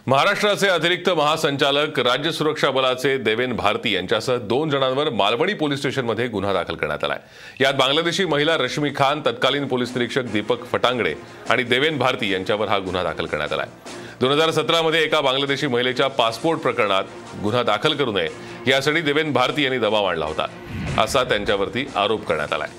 महाराष्ट्राचे 0.08 0.68
अतिरिक्त 0.68 1.10
महासंचालक 1.10 2.00
राज्य 2.00 2.32
सुरक्षा 2.32 2.70
बलाचे 2.72 3.18
देवेन 3.18 3.52
भारती 3.56 3.94
यांच्यासह 3.94 4.38
दोन 4.50 4.70
जणांवर 4.70 5.10
मालवणी 5.10 5.54
पोलीस 5.54 5.80
स्टेशनमध्ये 5.80 6.28
गुन्हा 6.28 6.54
दाखल 6.54 6.76
करण्यात 6.76 7.04
आलाय. 7.04 7.20
यात 7.60 7.74
बांगलादेशी 7.74 8.26
महिला 8.26 8.56
रश्मी 8.58 8.90
खान 8.96 9.22
तत्कालीन 9.26 9.68
पोलीस 9.68 9.92
निरीक्षक 9.96 10.32
दीपक 10.34 10.66
फटांगडे 10.72 11.14
आणि 11.50 11.64
देवेन 11.64 11.98
भारती 11.98 12.32
यांच्यावर 12.34 12.68
हा 12.68 12.80
गुन्हा 12.80 13.04
दाखल 13.04 13.26
करण्यात 13.26 13.54
आला 13.54 13.62
आहे 13.62 14.00
दोन 14.22 14.32
हजार 14.32 14.52
सतरामध्ये 14.52 15.04
एका 15.04 15.22
बांगलादेशी 15.22 15.68
महिलेच्या 15.68 16.08
पासपोर्ट 16.08 16.60
प्रकरणात 16.60 17.04
गुन्हा 17.44 17.64
दाखल 17.64 17.94
करू 17.94 18.12
नये 18.12 18.28
यासाठी 18.68 19.02
देवेन 19.02 19.34
भारती 19.34 19.64
यांनी 19.64 19.80
दबाव 19.80 20.06
आणला 20.06 20.26
होता 20.26 20.48
असा 21.04 21.24
त्यांच्यावरती 21.24 21.88
आरोप 21.96 22.26
करण्यात 22.28 22.54
आलाय. 22.54 22.70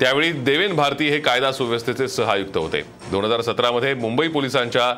त्यावेळी 0.00 0.30
देवेन 0.32 0.74
भारती 0.76 1.08
हे 1.08 1.18
कायदा 1.20 1.50
सुव्यवस्थेचे 1.52 2.06
सहायुक्त 2.08 2.56
होते. 2.56 2.80
दोन 3.10 3.24
हजार 3.24 3.40
सतरामध्ये 3.42 3.94
मुंबई 3.94 4.28
पोलिसांच्या 4.28 4.94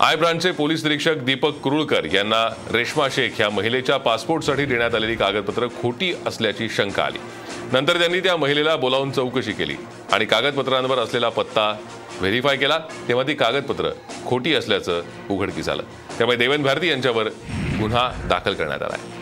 आय 0.00 0.16
ब्रांचचे 0.16 0.50
पोलीस 0.50 0.82
निरीक्षक 0.84 1.16
दीपक 1.16 1.54
कुरुळकर 1.54 2.04
यांना 2.04 2.54
रेश्मा 2.72 3.06
शेख 3.12 3.40
या 3.40 3.48
महिलेच्या 3.50 3.96
पासपोर्टसाठी 3.96 4.64
देण्यात 4.64 4.94
आलेली 4.94 5.14
कागदपत्र 5.14 5.66
खोटी 5.82 6.12
असल्याची 6.26 6.68
शंका 6.68 7.02
आली. 7.02 7.18
नंतर 7.72 7.98
त्यांनी 7.98 8.20
त्या 8.20 8.36
महिलेला 8.36 8.76
बोलावून 8.76 9.10
चौकशी 9.10 9.52
केली 9.52 9.74
आणि 10.12 10.24
कागदपत्रांवर 10.24 10.98
असलेला 10.98 11.28
पत्ता 11.28 11.76
व्हेरीफाय 12.20 12.56
केला. 12.56 12.78
तेव्हा 13.08 13.26
ती 13.26 13.34
कागदपत्र 13.34 13.90
खोटी 14.26 14.54
असल्याचं 14.54 15.02
उघडकीस 15.30 15.68
आलं. 15.68 15.82
त्यामुळे 16.18 16.38
देवेंद्र 16.38 16.68
भारती 16.68 16.88
यांच्यावर 16.88 17.28
गुन्हा 17.80 18.10
दाखल 18.24 18.54
करण्यात 18.54 18.82
आला 18.82 18.94
आहे. 18.94 19.17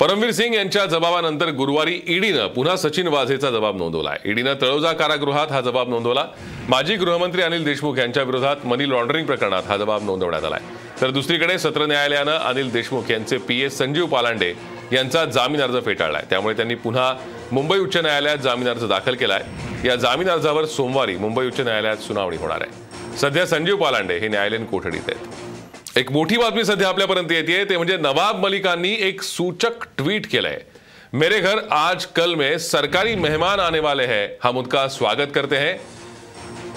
परमवीर 0.00 0.30
सिंग 0.30 0.54
यांच्या 0.54 0.84
जबाबानंतर 0.86 1.50
गुरुवारी 1.50 2.00
ईडीनं 2.06 2.46
पुन्हा 2.46 2.76
सचिन 2.76 3.06
वाझेचा 3.08 3.50
जबाब 3.50 3.76
नोंदवला 3.76 4.10
ईडीनं 4.24 4.54
तळोजा 4.62 4.92
कारागृहात 4.92 5.52
हा 5.52 5.60
जबाब 5.60 5.88
नोंदवला. 5.88 6.24
माजी 6.68 6.96
गृहमंत्री 6.96 7.42
अनिल 7.42 7.64
देशमुख 7.64 7.98
यांच्या 7.98 8.22
विरोधात 8.22 8.66
मनी 8.66 8.88
लॉन्ड्रिंग 8.90 9.26
प्रकरणात 9.26 9.62
हा 9.68 9.76
जबाब 9.76 10.04
नोंदवण्यात 10.04 10.44
आलाय. 10.44 10.60
तर 11.00 11.10
दुसरीकडे 11.10 11.58
सत्र 11.58 11.86
न्यायालयानं 11.86 12.36
अनिल 12.38 12.70
देशमुख 12.70 13.10
यांचे 13.10 13.38
पी 13.38 13.60
एस 13.62 13.78
संजीव 13.78 14.06
पालांडे 14.06 14.52
यांचा 14.92 15.24
जामीन 15.24 15.60
अर्ज 15.60 15.84
फेटाळलाय. 15.84 16.22
त्यामुळे 16.30 16.56
त्यांनी 16.56 16.74
पुन्हा 16.74 17.14
मुंबई 17.52 17.78
उच्च 17.78 17.96
न्यायालयात 17.96 18.38
जामीन 18.38 18.68
अर्ज 18.68 18.84
दाखल 18.84 19.14
केलाय. 19.14 19.42
या 19.84 19.96
जामीन 19.96 20.30
अर्जावर 20.30 20.64
सोमवारी 20.64 21.16
मुंबई 21.16 21.46
उच्च 21.46 21.60
न्यायालयात 21.60 21.96
सुनावणी 21.96 22.36
होणार 22.36 22.60
आहे. 22.60 23.16
सध्या 23.16 23.46
संजीव 23.46 23.76
पालांडे 23.76 24.18
हे 24.18 24.28
न्यायालयीन 24.28 24.64
कोठडीत 24.64 25.08
आहेत. 25.08 25.55
एक 25.96 26.10
मोठी 26.12 26.36
बातमी 26.36 26.64
सध्या 26.64 26.88
आपल्यापर्यंत 26.88 27.32
येते 27.32 27.64
ते 27.64 27.76
म्हणजे 27.76 27.96
नवाब 27.96 28.44
मलिकांनी 28.44 28.96
एक 29.00 29.22
सूचक 29.22 29.84
ट्विट 29.96 30.26
केलंय. 30.30 30.58
मेरे 31.12 31.40
घर 31.40 31.58
आज 31.70 32.06
कल 32.06 32.34
में 32.34 32.58
सरकारी 32.58 33.14
मेहमान 33.14 33.60
आने 33.60 33.78
वाले 33.78 34.04
हैं. 34.04 34.28
हम 34.44 34.58
उनका 34.58 34.88
स्वागत 34.88 35.32
करते 35.34 35.56
हैं. 35.56 35.76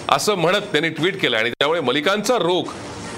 असं 0.09 0.35
म्हणत 0.35 0.61
त्यांनी 0.71 0.89
ट्विट 0.89 1.21
केलं 1.21 1.37
आणि 1.37 1.49
त्यामुळे 1.49 1.81
मलिकांचा 1.81 2.37
रोख 2.37 2.63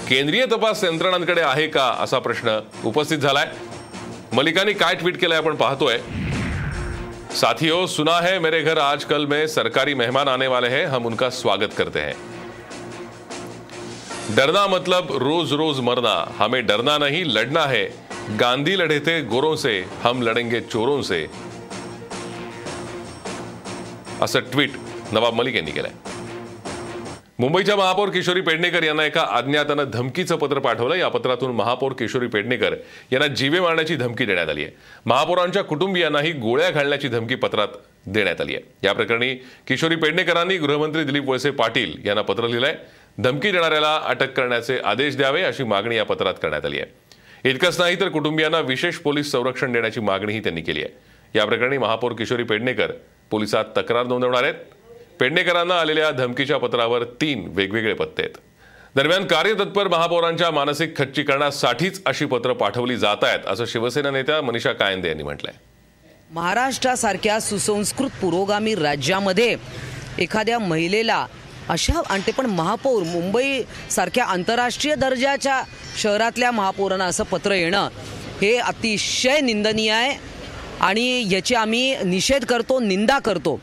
केंद्रीय 0.08 0.46
तपास 0.46 0.84
यंत्रणांकडे 0.84 1.40
आहे 1.40 1.66
का 1.66 1.96
असा 2.00 2.18
प्रश्न 2.18 2.58
उपस्थित 2.84 3.18
झालाय. 3.18 3.46
मलिकांनी 4.32 4.72
काय 4.72 4.94
ट्विट 4.94 5.20
केलंय 5.20 5.38
आपण 5.38 5.54
पाहतोय. 5.54 5.98
साथियों 7.40 7.86
सुना 7.86 8.20
है 8.22 8.38
मेरे 8.38 8.62
घर 8.62 8.78
आज 8.78 9.04
कल 9.04 9.24
में 9.24 9.46
सरकारी 9.46 9.94
मेहमान 9.94 10.28
आने 10.28 10.46
वाले 10.46 10.68
हैं. 10.68 10.86
हम 10.86 11.06
उनका 11.06 11.30
स्वागत 11.30 11.78
करते 11.78 12.00
हैं. 12.00 12.31
डरना 14.36 14.66
मतलब 14.66 15.06
रोज 15.10 15.52
रोज 15.52 15.80
मरना। 15.80 16.32
हमें 16.38 16.66
डरना 16.66 16.98
नहीं 16.98 17.24
लड़ना 17.26 17.64
है। 17.66 17.84
गांधी 18.40 18.78
लड़े 18.78 18.98
थे 18.98 19.20
गोरों 19.20 19.56
से 19.56 19.84
हम 20.04 20.22
लड़ेंगे 20.22 20.60
चोरों 20.60 21.02
से। 21.02 21.26
असं 24.22 24.40
ट्विट। 24.40 24.70
नवाब 25.12 25.34
मलिक 25.34 25.56
यांनी 25.56 25.70
केलंय। 25.70 25.90
मुंबईच्या 27.38 27.76
महापौर 27.76 28.08
किशोरी 28.08 28.40
पेडणेकर 28.40 28.82
यांना 28.82 29.04
एका 29.04 29.26
अज्ञातानं 29.30 29.84
धमकीचं 29.92 30.36
पत्र 30.36 30.58
पाठवलं. 30.58 30.94
या 30.94 31.08
पत्रातून 31.08 31.50
महापौर 31.50 31.92
किशोरी 31.92 32.26
पेडणेकर 32.26 32.74
यांना 33.12 33.26
जीवे 33.26 33.60
मारण्याची 33.60 33.96
धमकी 33.96 34.24
देण्यात 34.24 34.48
आली 34.48 34.62
आहे. 34.64 34.72
महापौरांच्या 35.06 35.64
कुटुंबियांनाही 35.64 36.32
गोळ्या 36.32 36.70
घालण्याची 36.70 37.08
धमकी 37.08 37.34
पत्रात 37.34 37.68
देण्यात 38.06 38.40
आली 38.40 38.54
आहे. 38.54 38.64
या 38.84 38.92
प्रकरणी 38.92 39.34
किशोरी 39.66 39.96
पेडणेकरांनी 39.96 40.56
गृहमंत्री 40.56 41.04
दिलीप 41.04 41.28
वळसे 41.28 41.50
पाटील 41.50 41.92
यांना 42.04 42.22
पत्र 42.22 42.46
लिहिलंय. 42.46 42.76
धमकी 43.18 43.50
देणाऱ्याला 43.50 44.00
अटक 44.04 44.32
करण्याचे 44.32 44.78
आदेश 44.84 45.16
द्यावे 45.16 45.42
अशी 45.42 45.64
मागणी 45.64 45.96
या 45.96 46.04
पत्रात 46.04 46.34
करण्यात 46.42 46.64
आली 46.64 46.80
आहे. 46.80 47.50
इतकंच 47.50 47.80
नाही 47.80 48.00
तर 48.00 48.08
कुटुंबियांना 48.08 48.60
विशेष 48.60 48.94
पोलीस 48.94 49.32
संरक्षण 49.32 49.72
देण्याची 49.72 50.00
मागणीही 50.00 50.40
त्यांनी 50.40 50.60
केली 50.60 50.80
आहे. 50.80 50.88
या 51.34 51.44
प्रकरणी 51.44 51.78
महापौर 51.78 52.12
किशोरी 52.12 52.42
पेडणेकर 52.42 52.92
पोलिसात 53.30 53.64
तक्रार 53.76 54.06
नोंदवणार 54.06 54.42
आहेत. 54.42 54.54
पेडणेकरांना 55.20 55.80
आलेल्या 55.80 56.10
धमकीच्या 56.10 56.58
पत्रावर 56.58 57.04
तीन 57.04 57.48
वेगवेगळे 57.48 57.94
पत्ते 57.94 58.22
आहेत. 58.22 58.36
दरम्यान 58.96 59.26
कार्यतत्पर 59.26 59.88
महापौरांच्या 59.88 60.50
मानसिक 60.50 60.96
खच्चीकरणासाठीच 60.96 62.02
अशी 62.06 62.24
पत्र 62.24 62.52
पाठवली 62.52 62.96
जात 62.96 63.16
आहेत 63.22 63.46
असं 63.46 63.64
शिवसेना 63.64 64.10
नेत्या 64.10 64.42
मनीषा 64.42 64.72
कायंदे 64.72 65.08
यांनी 65.08 65.22
म्हटलंय. 65.22 65.54
महाराष्ट्रासारख्या 66.30 67.40
सुसंस्कृत 67.40 68.10
पुरोगामी 68.22 68.74
राज्यामध्ये 68.74 69.56
एखाद्या 70.18 70.58
महिलेला 70.58 71.26
अशा 71.70 72.00
आणि 72.10 72.22
ते 72.26 72.32
पण 72.32 72.46
महापौर 72.46 73.02
मुंबई 73.02 73.62
सारख्या 73.90 74.24
आंतरराष्ट्रीय 74.24 74.94
दर्जाच्या 74.94 75.62
शहरातल्या 76.02 76.50
महापौरांना 76.50 77.04
असं 77.04 77.24
पत्र 77.24 77.52
येणं 77.54 77.88
हे 78.40 78.56
अतिशय 78.58 79.40
निंदनीय 79.40 79.90
आहे. 79.92 80.16
आणि 80.80 81.24
याची 81.32 81.54
आम्ही 81.54 81.94
निषेध 82.04 82.44
करतो 82.44 82.78
निंदा 82.80 83.18
करतो. 83.24 83.60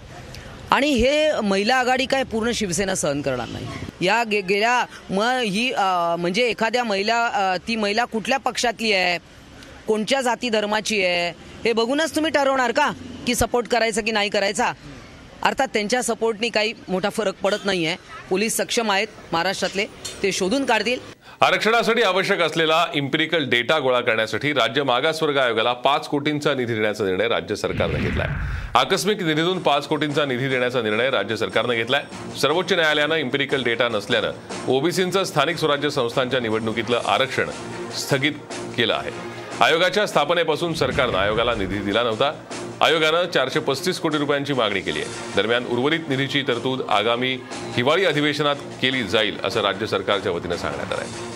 आणि 0.72 0.90
हे 0.94 1.42
महिला 1.44 1.76
आघाडी 1.76 2.06
काय 2.06 2.24
पूर्ण 2.32 2.52
शिवसेना 2.56 2.96
सहन 2.96 3.22
करणार 3.22 3.48
नाही. 3.48 3.66
या 4.06 4.24
गे 4.32 4.42
गेल्या 4.42 4.84
मग 5.10 5.40
ही 5.44 5.72
म्हणजे 6.20 6.48
एखाद्या 6.50 6.84
महिला 6.84 7.56
ती 7.68 7.76
महिला 7.76 8.06
कुठल्या 8.06 8.38
पक्षातली 8.40 8.92
आहे? 8.94 9.18
कोणत्या 9.88 10.22
जाती 10.22 10.50
धर्माची 10.50 11.04
आहे? 11.04 11.30
हे 11.66 11.74
बघूनच 11.74 12.16
तुम्ही 12.16 12.32
ठरवणार 12.32 12.72
का? 12.72 12.92
की 13.28 13.36
सपोर्ट 13.36 13.68
करायचा 13.68 14.02
की 14.02 14.12
नाही 14.12 14.30
करायचा? 14.30 14.72
अर्थात 15.43 15.67
त्यांच्या 15.73 16.02
सपोर्टनी 16.04 16.49
काही 16.49 16.73
मोठा 16.88 17.10
फरक 17.10 17.36
पडत 17.43 17.65
नाही 17.65 17.86
आहे 17.86 17.95
पोलीस 18.30 18.58
सक्षम 18.58 18.91
आहेत 18.91 19.08
महाराष्ट्रातले 19.32 19.86
ते 20.23 20.32
शोधून 20.32 20.65
काढतील. 20.65 20.99
आरक्षणासाठी 21.41 22.02
आवश्यक 22.02 22.41
असलेला 22.41 22.86
इम्पिरिकल 22.93 23.49
डेटा 23.49 23.80
गोळा 23.80 23.99
करण्यासाठी 24.02 24.54
राज्य 24.54 24.84
मागासवर्ग 24.84 25.38
आयोगाला 25.38 25.73
पाच 25.73 26.08
कोटींचा 26.08 26.54
निधी 26.54 26.73
देण्याचा 26.73 27.06
निर्णय 27.06 27.28
राज्य 27.28 27.56
सरकारनं 27.56 27.99
घेतलाय. 27.99 28.28
आकस्मिक 28.75 29.23
निधीतून 29.23 29.60
पाच 29.60 29.88
कोटींचा 29.88 30.25
निधी 30.25 30.49
देण्याचा 30.49 30.82
निर्णय 30.82 31.10
राज्य 31.10 31.36
सरकारनं 31.36 31.73
घेतलाय. 31.73 32.04
सर्वोच्च 32.41 32.73
न्यायालयानं 32.73 33.15
इम्पिरिकल 33.15 33.63
डेटा 33.63 33.88
नसल्यानं 33.89 34.32
ओबीसींचं 34.67 35.23
स्थानिक 35.23 35.58
स्वराज्य 35.58 35.89
संस्थांच्या 35.89 36.39
निवडणुकीतलं 36.39 37.02
आरक्षण 37.06 37.49
स्थगित 37.97 38.34
केलं 38.78 38.93
आहे. 38.93 39.38
आयोगाच्या 39.62 40.06
स्थापनेपासून 40.08 40.74
सरकारनं 40.74 41.17
आयोगाला 41.17 41.54
निधी 41.56 41.78
दिला 41.78 42.04
नव्हता. 42.04 42.32
आयोगानं 42.82 43.26
चारशे 43.34 43.60
पस्तीस 43.60 44.00
कोटी 44.00 44.17
रुपयांची 44.17 44.54
मागणी 44.54 44.82
केली 44.82 45.00
आहे. 45.00 45.36
दरम्यान 45.36 45.65
उर्वरित 45.65 46.10
निधीची 46.10 46.43
तरतूद 46.48 46.82
आगामी 46.89 47.34
हिवाळी 47.76 48.06
अधिवेशनात 48.06 48.56
केली 48.82 49.04
जाईल 49.04 49.38
असं 49.43 49.62
राज्य 49.62 49.88
सरकारच्या 49.88 50.32
वतीनं 50.32 50.56
सांगण्यात 50.56 50.93
आलं 50.93 51.02
आहे 51.02 51.28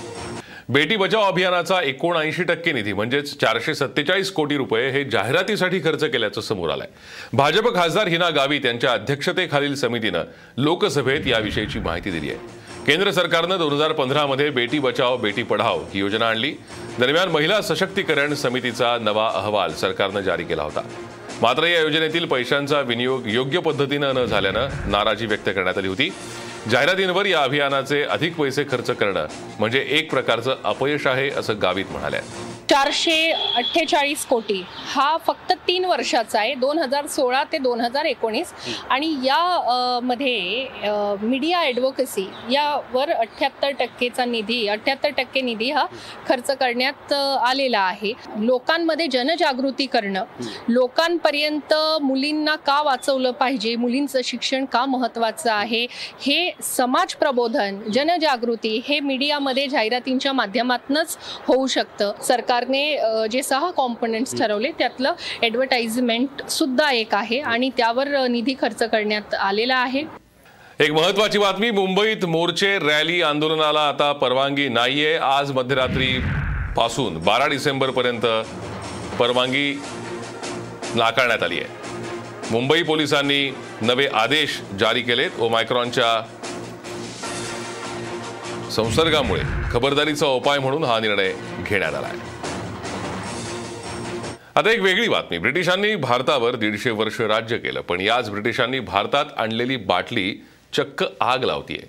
बेटी 0.69 0.95
बचाव 0.95 1.21
अभियानाचा 1.21 1.81
एकोणऐंशी 1.81 2.43
टक्के 2.43 2.71
निधी 2.71 2.93
म्हणजेच 2.93 3.37
चारशे 3.39 3.73
सत्तेचाळीस 3.75 4.31
कोटी 4.31 4.57
रुपये 4.57 4.89
हे 4.89 5.03
जाहिरातीसाठी 5.03 5.79
खर्च 5.79 6.03
केल्याचं 6.03 6.41
समोर 6.41 6.69
आलंय. 6.69 6.87
भाजप 7.33 7.75
खासदार 7.75 8.07
हिना 8.07 8.29
गावित 8.29 8.65
यांच्या 8.65 8.91
अध्यक्षतेखालील 8.91 9.75
समितीनं 9.75 10.23
लोकसभेत 10.57 11.27
याविषयीची 11.27 11.79
माहिती 11.79 12.11
दिली 12.11 12.29
आहे. 12.29 12.39
केंद्र 12.87 13.11
सरकारनं 13.11 13.57
दोन 13.57 13.73
हजार 13.73 13.91
पंधरामध्ये 13.91 14.49
बेटी 14.49 14.79
बचाव 14.79 15.17
बेटी 15.17 15.43
पढाव 15.43 15.79
ही 15.93 15.99
योजना 15.99 16.29
आणली. 16.29 16.51
दरम्यान 16.99 17.29
महिला 17.29 17.61
सशक्तीकरण 17.61 18.33
समितीचा 18.33 18.97
नवा 19.01 19.27
अहवाल 19.35 19.73
सरकारनं 19.73 20.21
जारी 20.21 20.43
केला 20.43 20.63
होता. 20.63 20.81
मात्र 21.41 21.63
या 21.63 21.81
योजनेतील 21.81 22.25
पैशांचा 22.25 22.79
विनियोग 22.81 23.27
योग्य 23.27 23.59
पद्धतीनं 23.59 24.15
न 24.15 24.25
झाल्यानं 24.25 24.91
नाराजी 24.91 25.25
व्यक्त 25.25 25.49
करण्यात 25.49 25.77
आली 25.77 25.87
होती. 25.87 26.09
जाहिरातींवर 26.71 27.25
या 27.25 27.43
अभियानाचे 27.43 28.03
अधिक 28.03 28.35
पैसे 28.35 28.63
खर्च 28.63 28.91
करणं 28.91 29.27
म्हणजे 29.59 29.85
एक 29.89 30.11
प्रकारचं 30.11 30.55
अपयश 30.63 31.07
आहे 31.07 31.29
असं 31.29 31.53
गावित 31.61 31.85
म्हणाल्या. 31.91 32.21
चारशे 32.69 33.31
अठ्ठेचाळीस 33.31 34.25
कोटी. 34.25 34.61
हा 34.93 35.15
फक्त 35.25 35.51
तीन 35.67 35.85
वर्षाचा 35.85 36.39
आहे 36.39 36.53
दोन 36.55 36.79
हजार 36.79 37.07
सोळा 37.07 37.43
ते 37.51 37.57
दोन 37.57 37.81
हजार 37.81 38.05
एकोणीस. 38.05 38.53
आणि 38.89 39.07
या 39.23 39.99
मध्ये 40.03 40.67
मीडिया 41.21 41.59
ॲडव्होकसी 41.61 42.25
यावर 42.51 43.11
अठ्ठ्याहत्तर 43.11 43.71
टक्केचा 43.79 44.25
निधी 44.25 44.67
अठ्ठ्याहत्तर 44.67 45.09
टक्के 45.17 45.41
निधी 45.41 45.69
हा 45.71 45.85
खर्च 46.27 46.51
करण्यात 46.51 47.13
आलेला 47.13 47.79
आहे. 47.79 48.13
लोकांमध्ये 48.37 49.07
जनजागृती 49.07 49.85
करणं 49.85 50.23
लोकांपर्यंत 50.69 51.73
मुलींना 52.01 52.55
का 52.65 52.81
वाचवलं 52.83 53.31
पाहिजे 53.31 53.75
मुलींचं 53.75 54.21
शिक्षण 54.23 54.65
का 54.65 54.85
महत्त्वाचं 54.85 55.51
आहे 55.51 55.85
हे 56.21 56.51
समाज 56.63 57.13
प्रबोधन 57.15 57.79
जनजागृती 57.93 58.81
हे 58.87 58.99
मीडियामध्ये 58.99 59.67
जाहिरातींच्या 59.67 60.33
माध्यमातूनच 60.33 61.17
होऊ 61.47 61.67
शकतं. 61.67 62.11
सरकार 62.23 62.51
सरकारने 62.53 63.27
जे 63.31 63.41
सहा 63.43 63.69
कॉम्पोनंट्स 63.77 64.37
ठरवले 64.39 64.71
त्यातलं 64.77 65.13
ॲडव्हर्टाइजमेंट 65.41 66.41
सुद्धा 66.49 66.89
एक 66.91 67.13
आहे 67.15 67.39
आणि 67.41 67.69
त्यावर 67.77 68.07
निधी 68.29 68.53
खर्च 68.61 68.83
करण्यात 68.83 69.33
आलेला 69.33 69.75
आहे. 69.75 70.03
एक 70.79 70.91
महत्वाची 70.91 71.37
बातमी 71.37 71.69
मुंबईत 71.71 72.25
मोर्चे 72.25 72.77
रॅली 72.79 73.21
आंदोलनाला 73.21 73.87
आता 73.87 74.11
परवानगी 74.21 74.67
नाहीये. 74.69 75.15
आज 75.17 75.51
मध्यरात्री 75.51 76.17
पासून 76.77 77.17
बारा 77.23 77.47
डिसेंबर 77.47 77.89
पर्यंत 77.89 78.25
परवानगी 79.19 79.73
नाकारण्यात 80.95 81.43
आली 81.43 81.59
आहे. 81.59 81.81
मुंबई 82.51 82.83
पोलिसांनी 82.83 83.49
नवे 83.81 84.07
आदेश 84.13 84.59
जारी 84.79 85.01
केलेत. 85.01 85.39
ओमायक्रॉनच्या 85.39 86.21
संसर्गामुळे 88.71 89.41
खबरदारीचा 89.71 90.27
उपाय 90.27 90.59
म्हणून 90.59 90.83
हा 90.83 90.99
निर्णय 90.99 91.31
घेण्यात 91.63 91.93
आला 91.93 92.07
आहे. 92.07 92.32
आता 94.55 94.69
एक 94.71 94.81
वेगळी 94.81 95.07
बातमी. 95.07 95.37
ब्रिटिशांनी 95.37 95.95
भारतावर 95.95 96.55
दीडशे 96.55 96.89
वर्ष 96.89 97.19
राज्य 97.21 97.57
केलं 97.57 97.81
पण 97.81 98.01
याच 98.01 98.29
ब्रिटिशांनी 98.29 98.79
भारतात 98.79 99.25
आणलेली 99.37 99.75
बाटली 99.75 100.33
चक्क 100.73 101.03
आग 101.21 101.43
लावतीये. 101.43 101.81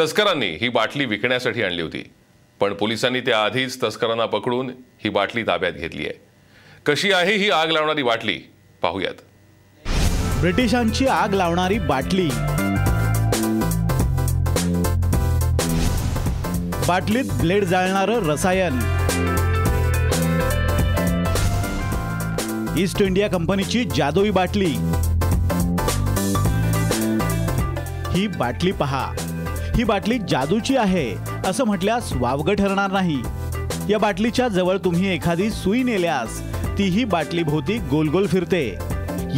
तस्करांनी 0.00 0.46
ही 0.46 0.68
बाटली 0.68 1.04
विकण्यासाठी 1.04 1.62
आणली 1.62 1.82
होती 1.82 2.02
पण 2.60 2.74
पोलिसांनी 2.74 3.20
त्याआधीच 3.20 3.82
तस्करांना 3.82 4.26
पकडून 4.26 4.70
ही 5.04 5.08
बाटली 5.08 5.42
ताब्यात 5.42 5.72
घेतली 5.72 6.06
आहे 6.06 6.20
कशी 6.86 7.12
आहे 7.12 7.36
ही 7.36 7.50
आग 7.50 7.70
लावणारी 7.70 8.02
बाटली? 8.02 8.38
पाहूयात. 8.82 9.14
ब्रिटिशांची 10.40 11.06
आग 11.06 11.34
लावणारी 11.34 11.78
बाटली. 11.78 12.28
बाटलीत 16.88 17.32
ब्लेड 17.40 17.64
जाळणारं 17.64 18.26
रसायन. 18.26 18.97
ईस्ट 22.78 23.02
इंडिया 23.02 23.28
कंपनीची 23.28 23.84
जादुई 23.84 24.30
बाटली. 24.30 24.74
ही 28.10 28.26
बाटली 28.26 28.72
पहा. 28.72 29.04
ही 29.76 29.84
बाटली 29.84 30.18
जादूची 30.18 30.76
आहे 30.76 31.14
असं 31.46 31.64
म्हटल्यास 31.64 32.12
वावगं 32.12 32.54
ठरणार 32.54 32.90
नाही. 32.90 33.22
या 33.90 33.98
बाटलीच्या 33.98 34.48
जवळ 34.48 34.76
तुम्ही 34.76 35.14
एखादी 35.14 35.50
सुई 35.50 35.82
नेल्यास 35.82 36.40
तीही 36.78 37.04
बाटली 37.04 37.42
भोवती 37.42 37.78
गोलगोल 37.78 38.26
फिरते. 38.26 38.78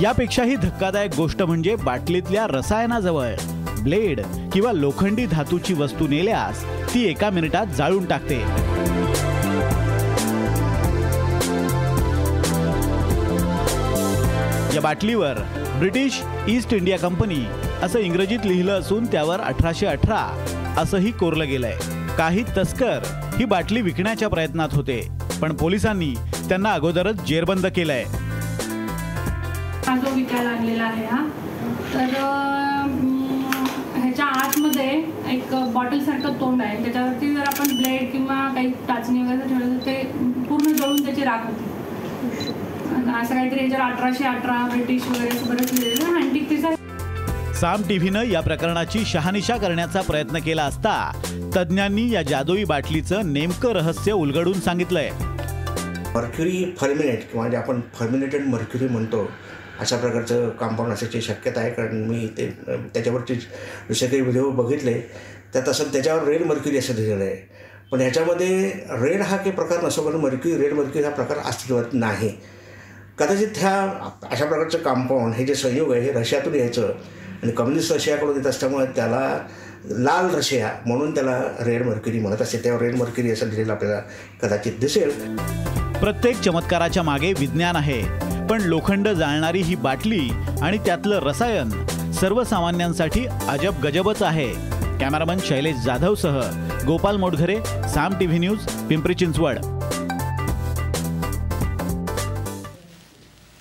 यापेक्षाही 0.03 0.57
धक्कादायक 0.57 1.17
गोष्ट 1.17 1.43
म्हणजे 1.43 1.77
बाटलीतल्या 1.77 2.47
रसायनाजवळ 2.47 3.35
ब्लेड 3.83 4.21
किंवा 4.53 4.73
लोखंडी 4.73 5.27
धातूची 5.27 5.75
वस्तू 5.75 6.09
नेल्यास 6.09 6.65
ती 6.95 7.05
एका 7.05 7.31
मिनिटात 7.31 7.67
जाळून 7.67 8.05
टाकते. 8.05 8.70
या 14.75 14.81
बाटलीवर 14.81 15.39
ब्रिटिश 15.79 16.21
ईस्ट 16.49 16.73
इंडिया 16.75 16.99
कंपनी 16.99 17.45
असं 17.83 17.99
इंग्रजीत 17.99 18.39
लिहिलं 18.45 18.79
असून 18.81 19.07
त्यावर 19.07 19.41
अठराशे 19.41 19.87
अठरा 19.87 20.21
असंही 20.79 21.11
कोरलं 21.11 21.49
गेलंय. 21.49 21.77
काही 22.19 22.45
तस्कर 22.59 23.07
ही 23.39 23.45
बाटली 23.45 23.81
विकण्याच्या 23.83 24.29
प्रयत्नात 24.29 24.69
होते 24.73 25.01
पण 25.43 25.55
पोलिसांनी 25.57 26.15
त्यांना 26.49 26.73
अगोदरच 26.73 27.25
जेरबंद 27.29 27.67
केलंय. 27.67 28.05
जो 29.97 30.15
विकायला 30.15 30.51
आणलेला 30.51 30.85
आहे 30.85 31.05
हा. 31.07 31.23
तर 31.95 32.15
ह्याच्या 33.97 34.27
आतमध्ये 34.27 34.91
एक 35.33 35.55
बॉटल 35.75 36.01
सारखं 36.01 36.41
तोंड 36.41 36.63
आहे. 36.63 36.83
त्याच्यावरती 36.85 37.35
जर 37.35 37.43
आपण 37.47 37.77
ब्लेड 37.77 38.11
किंवा 38.13 38.37
काही 38.55 38.71
टाचणी 38.89 39.23
वगैरे 39.23 39.49
ठेवलं 39.49 39.77
तर 39.77 39.87
ते 39.87 40.03
पूर्ण 40.49 40.73
जळून 40.73 41.05
त्याची 41.05 41.25
राख 41.25 41.47
होती. 41.47 41.70
असं 43.13 43.35
काहीतरी 43.35 43.63
याच्यावर 43.63 43.93
अठराशे 43.93 44.25
अठरा 44.27 44.67
ब्रिटिश 44.69 45.07
वगैरे 45.09 45.29
असं 45.29 45.49
बरंच 45.49 45.73
लिहिलेलं 45.73 46.05
आहे. 46.05 46.25
अँटिक 46.25 46.49
पीस 46.49 46.65
आहे 46.65 46.79
साम 47.61 47.83
टीव्हीनं 47.89 48.23
या 48.23 48.41
प्रकरणाची 48.41 49.05
शहानिशा 49.07 49.57
करण्याचा 49.57 50.01
प्रयत्न 50.01 50.39
केला 50.45 50.65
असता 50.65 50.95
तज्ज्ञांनी 51.57 52.09
या 52.11 52.23
जादुई 52.23 52.65
बाटलीचं 52.65 53.33
नेमकं 53.33 53.73
रहस्य 53.73 54.13
उलगडून 54.13 54.61
सांगितलंय. 54.61 55.11
मर्क्युरी 56.15 56.65
फर्मिनेट 56.79 57.31
किंवा 57.31 57.49
जे 57.49 57.57
आपण 57.57 57.81
फर्मिनेटेड 57.95 58.47
मर्क्युरी 58.49 58.89
म्हणतो 58.93 59.29
अशा 59.81 59.97
प्रकारचं 59.97 60.49
कंपाऊंड 60.51 60.93
असण्याची 60.93 61.21
शक्यता 61.23 61.61
आहे 61.61 61.71
कारण 61.71 62.03
मी 62.09 62.27
ते 62.39 62.47
त्याच्यावरचे 62.67 63.35
दुसरे 63.35 64.09
काही 64.09 64.21
व्हिडिओ 64.23 64.51
बघितले 64.53 64.95
त्यात 65.53 65.69
असं 65.69 65.93
त्याच्यावर 65.93 66.25
रेड 66.29 66.43
मर्क्युरी 66.47 66.79
असं 66.79 66.95
लिहिलेलं 66.95 67.25
आहे. 67.25 67.37
पण 67.93 68.01
ह्याच्यामध्ये 68.01 68.71
रेड 69.03 69.23
हा 69.23 69.37
काही 69.37 69.51
प्रकार 69.51 69.85
नसतो 69.85 70.03
पण 70.03 70.17
मर्क्युरी 70.21 70.63
रेड 70.63 70.73
मर्क्युरी 70.73 71.07
हा 71.07 71.13
प्रकार 71.15 71.39
अस्तित्वात 71.39 71.95
नाही. 71.95 72.31
कदाचित 73.21 73.49
ह्या 73.57 73.73
अशा 74.33 74.45
प्रकारचं 74.45 74.79
कंपाऊंड 74.79 75.35
हे 75.35 75.45
जे 75.47 75.55
संयोग 75.55 75.93
आहे 75.93 76.01
हे 76.03 76.13
रशियातून 76.13 76.55
यायचं 76.55 76.93
आणि 77.43 77.53
कम्युनिस्ट 77.53 77.93
रशियाकडून 77.93 78.37
येत 78.37 78.47
असल्यामुळे 78.47 78.87
त्याला 78.87 79.21
लाल 79.85 80.35
रशिया 80.35 80.71
म्हणून 80.87 81.15
त्याला 81.15 81.39
रेड 81.61 81.87
मर्क्युरी 81.87 82.19
म्हणत 82.19 82.43
असते. 82.43 82.59
तेव्हा 82.65 82.81
रेड 82.81 82.97
मर्क्युरी 82.97 83.31
असं 83.31 83.47
लिहिलेलं 83.47 83.73
आपल्याला 83.73 84.01
कदाचित 84.43 84.73
दिसेल. 84.81 85.11
प्रत्येक 86.01 86.41
चमत्काराच्या 86.41 87.03
मागे 87.03 87.33
विज्ञान 87.39 87.77
आहे 87.77 88.01
पण 88.47 88.63
लोखंड 88.63 89.09
जाळणारी 89.09 89.61
ही 89.61 89.75
बाटली 89.75 90.29
आणि 90.63 90.79
त्यातलं 90.79 91.19
रसायन 91.23 91.71
सर्वसामान्यांसाठी 92.13 93.27
अजब 93.49 93.83
गजबच 93.85 94.23
आहे. 94.23 94.49
कॅमेरामन 95.01 95.39
शैलेश 95.45 95.77
जाधवसह 95.77 96.41
गोपाल 96.87 97.17
मोडघरे 97.17 97.57
साम 97.95 98.19
टीव्ही 98.19 98.39
न्यूज 98.39 98.67
पिंपरी 98.89 99.15
चिंचवड. 99.15 99.59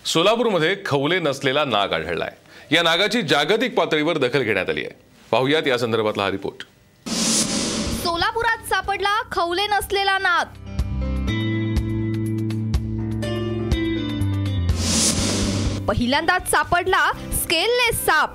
सोलापूरमध्ये 0.09 0.75
खवले 0.85 1.19
नसलेला 1.19 1.65
नाग 1.65 1.93
आढळलाय. 1.93 2.31
या 2.71 2.83
नागाची 2.83 3.21
जागतिक 3.21 3.73
पातळीवर 3.73 4.17
दखल 4.17 4.41
घेण्यात 4.41 4.69
आली 4.69 4.79
आहे. 4.79 4.95
पाहुयात 5.31 5.67
या 5.67 5.77
संदर्भातला 5.77 6.23
हा 6.23 6.31
रिपोर्ट. 6.31 6.63
सोलापुरात 8.03 8.57
सापडला 8.69 9.21
खवले 9.31 9.67
नसलेला 9.67 10.17
नाग. 10.17 10.45
पहिल्यांदाच 15.85 16.51
सापडला 16.51 17.11
स्केललेस 17.13 18.05
साप. 18.05 18.33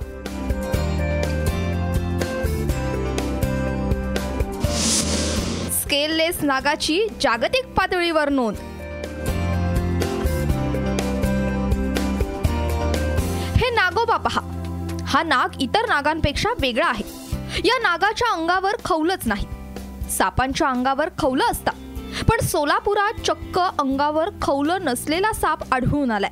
स्केललेस 5.73 6.37
नागाची 6.41 7.07
जागतिक 7.21 7.65
पातळीवर 7.65 8.29
नोंद. 8.29 8.57
नागोबा 13.75 14.17
पहा 14.17 14.41
हा 15.07 15.23
नाग 15.23 15.61
इतर 15.61 15.89
नागांपेक्षा 15.89 16.49
वेगळा 16.59 16.85
आहे. 16.85 17.03
या 17.65 17.77
नागाच्या 17.81 18.33
अंगावर 18.33 18.75
खवलंच 18.85 19.21
नाही. 19.25 19.45
सापांच्या 20.09 20.69
अंगावर 20.69 21.09
खवलं 21.19 21.43
असता. 21.51 21.71
पण 22.29 22.39
सोलापुरात 22.39 23.13
चक्क 23.21 23.59
अंगावर 23.59 24.29
खवलं 24.41 24.77
नसलेला 24.81 25.33
साप 25.33 25.73
आढळून 25.73 26.11
आलाय. 26.11 26.29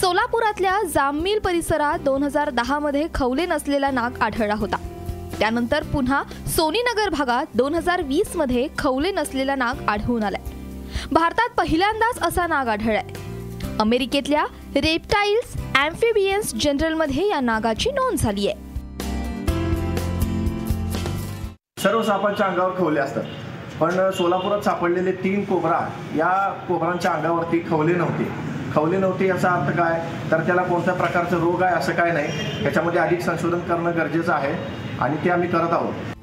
सोलापुरातल्या 0.00 0.80
जाममिल 0.94 1.38
परिसरात 1.38 1.98
दोन 1.98 2.22
हजार 2.22 2.50
दहा 2.50 2.78
मध्ये 2.78 3.06
खवले 3.14 3.46
नसलेला 3.46 3.90
नाग 3.90 4.10
आढळला 4.20 4.54
होता. 4.54 4.76
त्यानंतर 5.38 5.82
पुन्हा 5.82 6.22
सोनीनगर 6.56 7.08
भागात 7.08 7.46
दोन 7.54 7.74
हजार 7.74 8.02
वीसमध्ये 8.02 8.68
खवले 8.78 9.10
नसलेला 9.12 9.54
नाग 9.54 9.88
आढळून 9.88 10.22
आलाय. 10.22 10.50
भारतात 11.12 11.48
पहिल्यांदाच 11.58 12.22
असा 12.22 12.46
नाग 12.46 12.68
आढळलाय. 12.68 13.06
अमेरिकेतल्या 13.78 14.44
रेप्टाईल्स 14.76 15.63
अँफिबियन्स 15.76 16.52
जनरलमध्ये 16.54 17.26
या 17.28 17.38
नागाची 17.40 17.90
नोंद 17.90 18.18
झाली 18.18 18.46
आहे 18.48 18.62
सर्व 21.82 22.02
सापांच्या 22.02 22.46
अंगावर 22.46 22.76
खवले 22.78 23.00
असतात. 23.00 23.24
पण 23.80 24.10
सोलापुरात 24.10 24.60
सापडलेले 24.60 25.12
तीन 25.12 25.44
कोबरा 25.44 25.80
या 26.16 26.30
कोबरांच्या 26.68 27.12
अंगावरती 27.12 27.62
खवले 27.70 27.94
नव्हते. 27.94 28.28
खवले 28.74 28.98
नव्हते 28.98 29.26
याचा 29.26 29.50
अर्थ 29.50 29.76
काय? 29.76 30.00
तर 30.30 30.46
त्याला 30.46 30.62
कोणत्या 30.62 30.94
प्रकारचा 30.94 31.36
रोग 31.36 31.62
आहे 31.62 31.74
असं 31.74 31.92
काय 31.92 32.12
नाही 32.12 32.64
याच्यामध्ये 32.64 33.00
अधिक 33.00 33.20
संशोधन 33.20 33.60
करणं 33.68 33.96
गरजेचं 33.96 34.32
आहे 34.32 34.52
आणि 35.00 35.24
ते 35.24 35.30
आम्ही 35.30 35.48
करत 35.48 35.72
आहोत. 35.72 36.14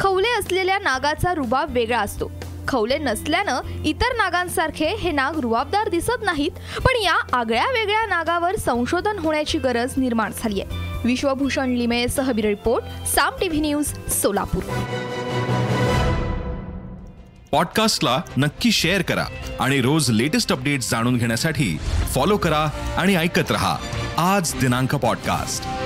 खवले 0.00 0.38
असलेल्या 0.38 0.78
नागाचा 0.78 1.34
रुबाब 1.34 1.72
वेगळा 1.72 1.98
असतो. 1.98 2.30
खवले 2.68 2.98
नसल्यानं 2.98 3.60
इतर 3.84 4.16
नागांसारखे 4.16 4.86
हे 4.86 5.12
नाग 5.12 5.38
रुबाबदार 5.38 5.88
दिसत 5.88 6.22
नाहीत 6.22 6.50
पण 6.78 7.02
या 7.02 7.14
आगळ्या 7.32 7.66
वेगळ्या 7.72 8.06
नागावर 8.06 8.56
संशोधन 8.56 9.18
होण्याची 9.18 9.58
गरज 9.58 9.92
निर्माण 9.96 10.32
झाली 10.42 10.60
आहे. 10.60 10.98
Vishwabhushan 11.04 11.70
Lime 11.70 12.08
सहबीर 12.08 12.44
report 12.44 13.08
Saam 13.08 13.34
TV 13.40 13.60
news 13.60 14.12
Solapur. 14.12 14.62
पॉडकास्टला 17.52 18.20
नक्की 18.36 18.72
शेअर 18.72 19.02
करा 19.02 19.24
आणि 19.60 19.80
रोज 19.80 20.10
लेटेस्ट 20.10 20.52
अपडेट्स 20.52 20.90
जाणून 20.90 21.16
घेण्यासाठी 21.16 21.78
फॉलो 22.14 22.36
करा 22.36 22.94
आणि 22.96 23.16
ऐकत 23.16 23.50
रहा. 23.50 23.76
आज 24.16 24.54
दिनांक 24.54 24.94
पॉडकास्ट. 24.94 25.81